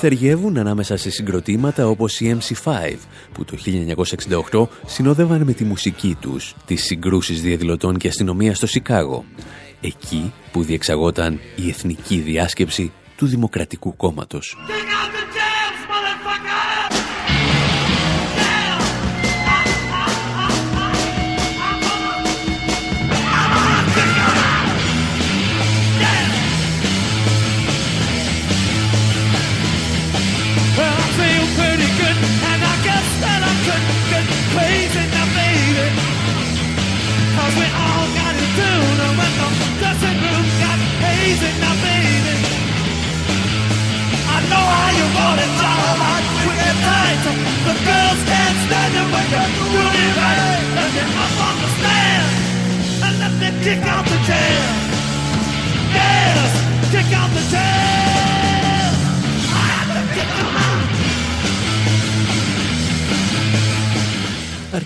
Θεργεύουν 0.00 0.56
ανάμεσα 0.56 0.96
σε 0.96 1.10
συγκροτήματα 1.10 1.88
όπως 1.88 2.20
η 2.20 2.36
MC5 2.40 2.96
που 3.32 3.44
το 3.44 3.56
1968 4.50 4.66
συνόδευαν 4.86 5.42
με 5.42 5.52
τη 5.52 5.64
μουσική 5.64 6.16
τους 6.20 6.54
τις 6.66 6.82
συγκρούσεις 6.84 7.42
διαδηλωτών 7.42 7.96
και 7.96 8.08
αστυνομίας 8.08 8.56
στο 8.56 8.66
Σικάγο. 8.66 9.24
Εκεί 9.80 10.32
που 10.52 10.62
διεξαγόταν 10.62 11.40
η 11.56 11.68
εθνική 11.68 12.16
διάσκεψη 12.16 12.92
του 13.16 13.26
Δημοκρατικού 13.26 13.96
Κόμματος. 13.96 14.56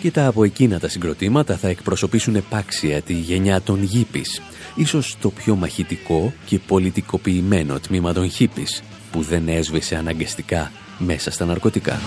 Αρκετά 0.09 0.29
από 0.29 0.45
εκείνα 0.45 0.79
τα 0.79 0.89
συγκροτήματα 0.89 1.57
θα 1.57 1.69
εκπροσωπήσουν 1.69 2.35
επάξια 2.35 3.03
τη 3.03 3.13
γενιά 3.13 3.61
των 3.61 3.83
γήπης, 3.83 4.43
ίσως 4.75 5.17
το 5.21 5.31
πιο 5.31 5.57
μαχητικό 5.57 6.33
και 6.47 6.59
πολιτικοποιημένο 6.59 7.81
τμήμα 7.81 8.13
των 8.13 8.31
χίπης, 8.31 8.83
που 9.13 9.23
δεν 9.23 9.49
έσβησε 9.49 9.97
αναγκαστικά 9.97 10.73
μέσα 10.99 11.31
στα 11.31 11.45
ναρκωτικά. 11.45 12.01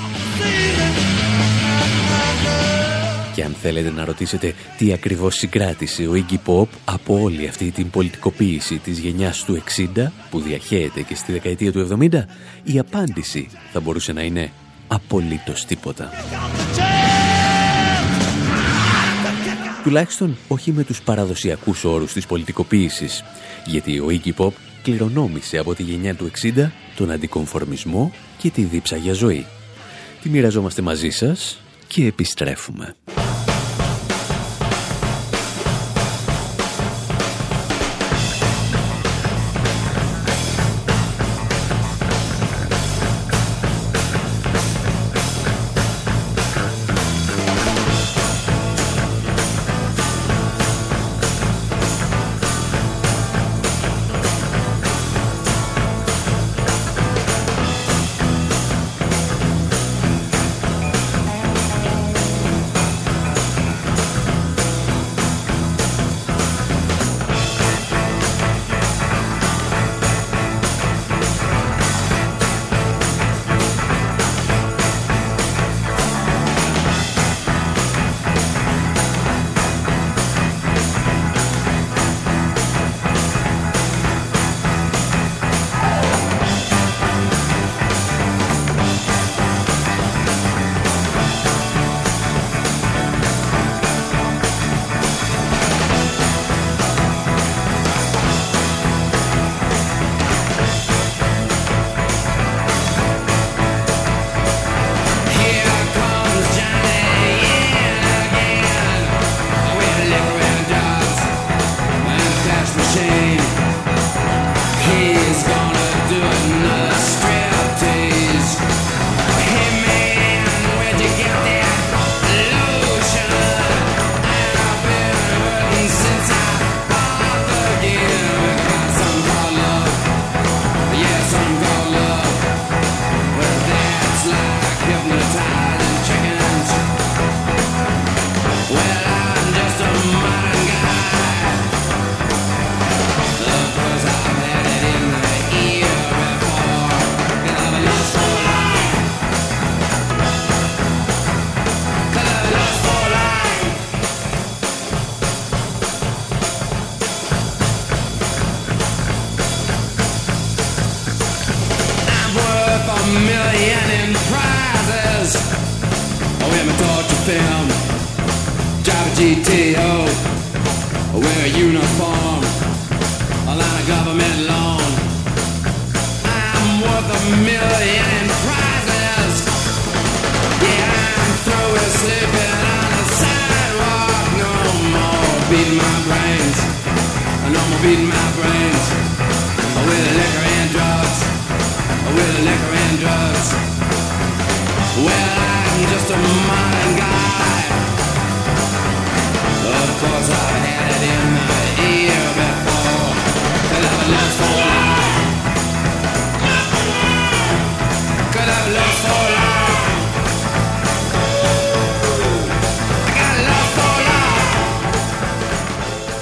Και 3.36 3.44
αν 3.44 3.56
θέλετε 3.62 3.92
να 3.92 4.06
ρωτήσετε 4.06 4.54
τι 4.78 4.94
ακριβώς 4.94 5.36
συγκράτησε 5.36 6.04
ο 6.04 6.14
Iggy 6.14 6.38
Pop 6.46 6.68
από 6.86 7.22
όλη 7.22 7.48
αυτή 7.48 7.72
την 7.72 7.90
πολιτικοποίηση 7.90 8.78
της 8.78 9.00
γενιάς 9.00 9.44
του 9.44 9.64
60 9.96 10.12
που 10.30 10.40
διαχέεται 10.40 11.02
και 11.02 11.16
στη 11.16 11.32
δεκαετία 11.32 11.72
του 11.72 11.98
70, 12.00 12.24
η 12.64 12.80
απάντηση 12.80 13.50
θα 13.72 13.80
μπορούσε 13.80 14.14
να 14.14 14.22
είναι 14.22 14.52
απολύτως 14.88 15.66
τίποτα. 15.66 16.10
Τουλάχιστον 19.84 20.38
όχι 20.48 20.72
με 20.72 20.84
τους 20.84 21.02
παραδοσιακούς 21.02 21.84
όρους 21.84 22.14
της 22.14 22.26
πολιτικοποίησης, 22.26 23.24
γιατί 23.66 24.00
ο 24.00 24.08
Iggy 24.10 24.32
Pop 24.38 24.52
κληρονόμησε 24.84 25.58
από 25.58 25.76
τη 25.76 25.84
γενιά 25.84 26.16
του 26.16 26.32
60 26.42 26.72
τον 26.96 27.12
αντικομφορμισμό 27.12 28.12
και 28.38 28.50
τη 28.50 28.64
δίψα 28.64 28.96
για 28.96 29.14
ζωή. 29.14 29.46
Τη 30.22 30.30
μοιραζόμαστε 30.30 30.82
μαζί 30.82 31.10
σας 31.10 31.62
και 31.88 32.06
επιστρέφουμε. 32.06 32.96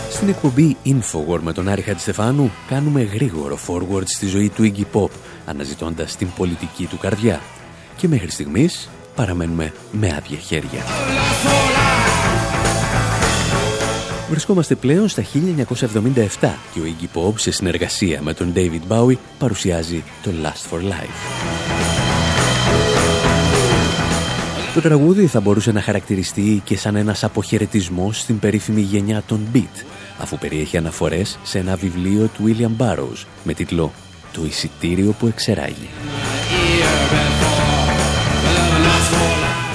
Στην 0.09 0.31
εκπομπή 0.31 0.77
Infowar 0.85 1.39
με 1.41 1.53
τον 1.53 1.69
Άρη 1.69 1.81
Χατζηστεφάνου 1.81 2.51
κάνουμε 2.67 3.01
γρήγορο 3.01 3.57
forward 3.67 4.05
στη 4.05 4.25
ζωή 4.25 4.49
του 4.49 4.73
Iggy 4.75 4.83
Pop, 4.93 5.09
αναζητώντας 5.45 6.15
την 6.15 6.27
πολιτική 6.37 6.85
του 6.85 6.97
καρδιά. 6.97 7.41
Και 7.95 8.07
μέχρι 8.07 8.31
στιγμής 8.31 8.89
παραμένουμε 9.15 9.73
με 9.91 10.07
άδεια 10.07 10.37
χέρια. 10.37 10.83
Βρισκόμαστε 14.29 14.75
πλέον 14.75 15.07
στα 15.07 15.23
1977 15.23 15.27
και 16.73 16.79
ο 16.79 16.83
Iggy 16.83 17.17
Pop 17.17 17.33
σε 17.35 17.51
συνεργασία 17.51 18.21
με 18.21 18.33
τον 18.33 18.53
David 18.55 18.81
Bowie 18.93 19.17
παρουσιάζει 19.37 20.03
το 20.23 20.31
Last 20.43 20.73
for 20.73 20.79
Life. 20.79 21.39
Το 24.73 24.81
τραγούδι 24.81 25.25
θα 25.25 25.39
μπορούσε 25.39 25.71
να 25.71 25.81
χαρακτηριστεί 25.81 26.61
και 26.65 26.77
σαν 26.77 26.95
ένας 26.95 27.23
αποχαιρετισμός 27.23 28.19
στην 28.19 28.39
περίφημη 28.39 28.81
γενιά 28.81 29.23
των 29.27 29.39
Beat, 29.53 29.83
αφού 30.17 30.37
περιέχει 30.37 30.77
αναφορές 30.77 31.39
σε 31.43 31.59
ένα 31.59 31.75
βιβλίο 31.75 32.29
του 32.33 32.43
William 32.45 32.83
Burroughs 32.83 33.25
με 33.43 33.53
τίτλο 33.53 33.91
«Το 34.33 34.45
εισιτήριο 34.45 35.11
που 35.19 35.27
εξεράγει». 35.27 35.89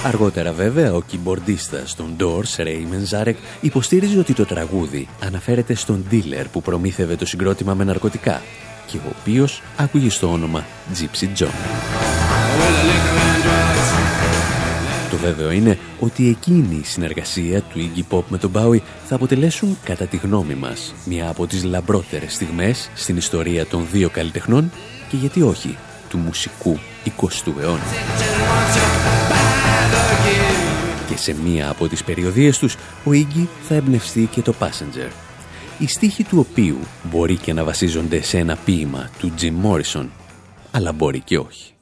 Αργότερα 0.05 0.53
βέβαια 0.53 0.95
ο 0.95 1.01
κυμπορντίστας 1.01 1.95
των 1.95 2.17
Doors, 2.19 2.63
Ray 2.63 2.67
Manzarek, 2.67 3.35
υποστήριζε 3.61 4.19
ότι 4.19 4.35
το 4.35 4.45
τραγούδι 4.45 5.09
αναφέρεται 5.21 5.75
στον 5.75 6.05
dealer 6.11 6.45
που 6.53 6.63
προμήθευε 6.63 7.17
το 7.17 7.27
συγκρότημα 7.27 7.75
με 7.75 7.85
ναρκωτικά 7.85 8.43
και 8.87 8.97
ο 8.97 9.15
οποίος 9.21 9.63
άκουγε 9.77 10.11
στο 10.11 10.33
όνομα 10.33 10.65
Gypsy 10.95 11.25
John. 11.25 11.55
Το 15.11 15.17
βέβαιο 15.17 15.51
είναι 15.51 15.79
ότι 16.01 16.29
εκείνη 16.29 16.75
η 16.75 16.85
συνεργασία 16.85 17.61
του 17.63 17.79
Iggy 17.79 18.17
Pop 18.17 18.23
με 18.29 18.39
τον 18.39 18.53
Bowie 18.55 18.81
θα 19.07 19.15
αποτελέσουν 19.15 19.77
κατά 19.85 20.07
τη 20.07 20.17
γνώμη 20.17 20.55
μας 20.55 20.95
μια 21.05 21.29
από 21.29 21.47
τις 21.47 21.65
λαμπρότερες 21.65 22.35
στιγμές 22.35 22.91
στην 22.95 23.17
ιστορία 23.17 23.67
των 23.67 23.87
δύο 23.93 24.09
καλλιτεχνών 24.11 24.71
και 25.09 25.17
γιατί 25.17 25.43
όχι 25.43 25.77
του 26.09 26.19
μουσικού 26.19 26.79
20ου 27.05 27.53
αιώνα. 27.61 27.83
Και 31.09 31.16
σε 31.16 31.35
μία 31.45 31.70
από 31.70 31.89
τις 31.89 32.05
περιοδίες 32.05 32.59
τους, 32.59 32.75
ο 33.05 33.11
Iggy 33.11 33.47
θα 33.68 33.75
εμπνευστεί 33.75 34.29
και 34.33 34.43
το 34.43 34.55
Passenger. 34.61 35.11
Οι 35.79 35.87
στίχοι 35.87 36.25
του 36.25 36.47
οποίου 36.51 36.79
μπορεί 37.03 37.37
και 37.37 37.53
να 37.53 37.64
βασίζονται 37.64 38.22
σε 38.22 38.39
ένα 38.39 38.57
ποίημα 38.64 39.11
του 39.18 39.33
Jim 39.41 39.53
Morrison, 39.64 40.07
αλλά 40.70 40.93
μπορεί 40.93 41.20
και 41.20 41.39
όχι. 41.39 41.74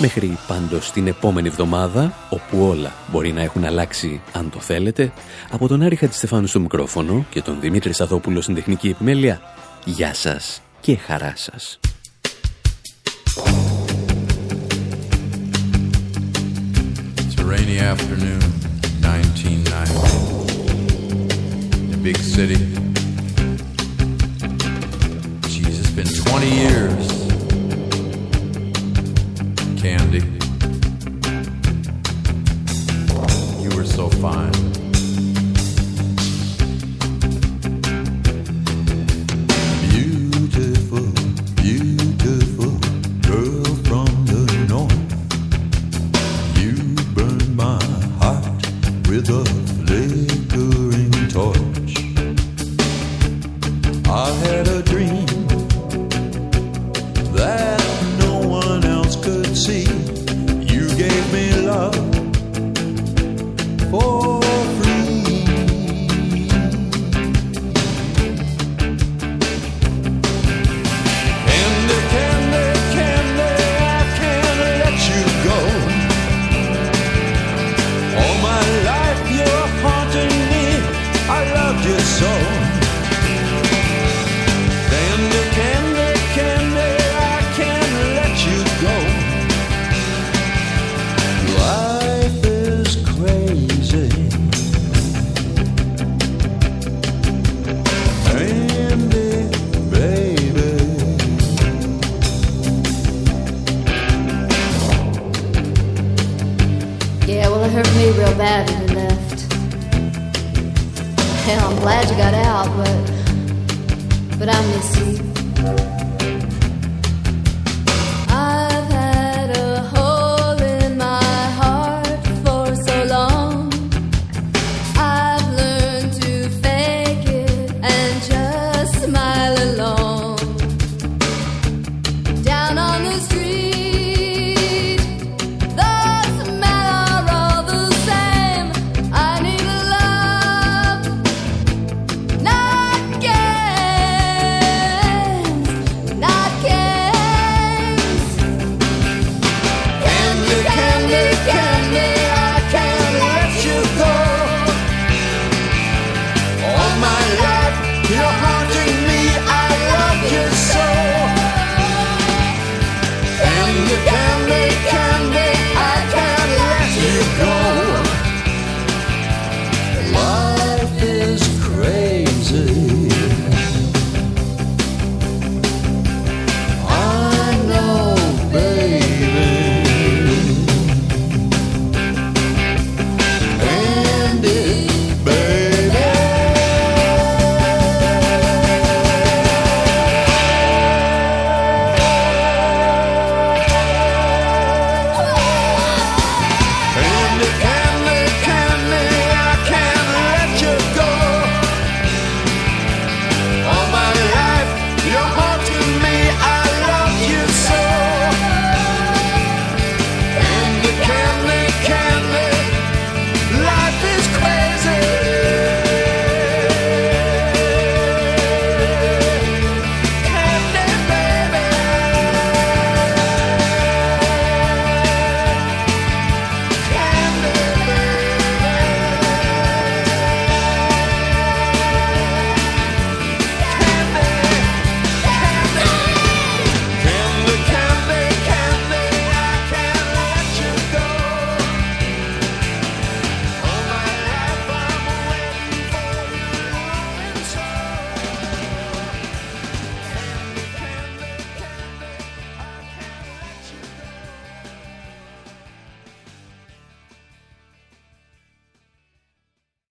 Μέχρι 0.00 0.38
πάντως 0.46 0.92
την 0.92 1.06
επόμενη 1.06 1.48
εβδομάδα, 1.48 2.14
όπου 2.30 2.64
όλα 2.64 2.92
μπορεί 3.10 3.32
να 3.32 3.42
έχουν 3.42 3.64
αλλάξει 3.64 4.20
αν 4.32 4.50
το 4.50 4.60
θέλετε, 4.60 5.12
από 5.50 5.68
τον 5.68 5.82
Άρη 5.82 5.96
Χατζηστεφάνου 5.96 6.46
στο 6.46 6.60
μικρόφωνο 6.60 7.24
και 7.30 7.42
τον 7.42 7.60
Δημήτρη 7.60 7.92
Σαδόπουλο 7.92 8.40
στην 8.40 8.54
τεχνική 8.54 8.88
επιμέλεια, 8.88 9.40
γεια 9.84 10.14
σας 10.14 10.62
και 10.80 10.96
χαρά 10.96 11.32
σας. 11.36 11.80
It's 17.16 17.36
a 17.40 17.44
rainy 17.52 17.78
afternoon, 17.92 18.42
1990. 19.02 20.28
A 21.92 21.98
big 22.06 22.18
city. 22.34 22.58
Jeez, 25.52 25.74
it's 25.80 25.92
been 25.98 26.06
20 26.06 26.50
years. 26.64 27.17
Candy. 29.78 30.27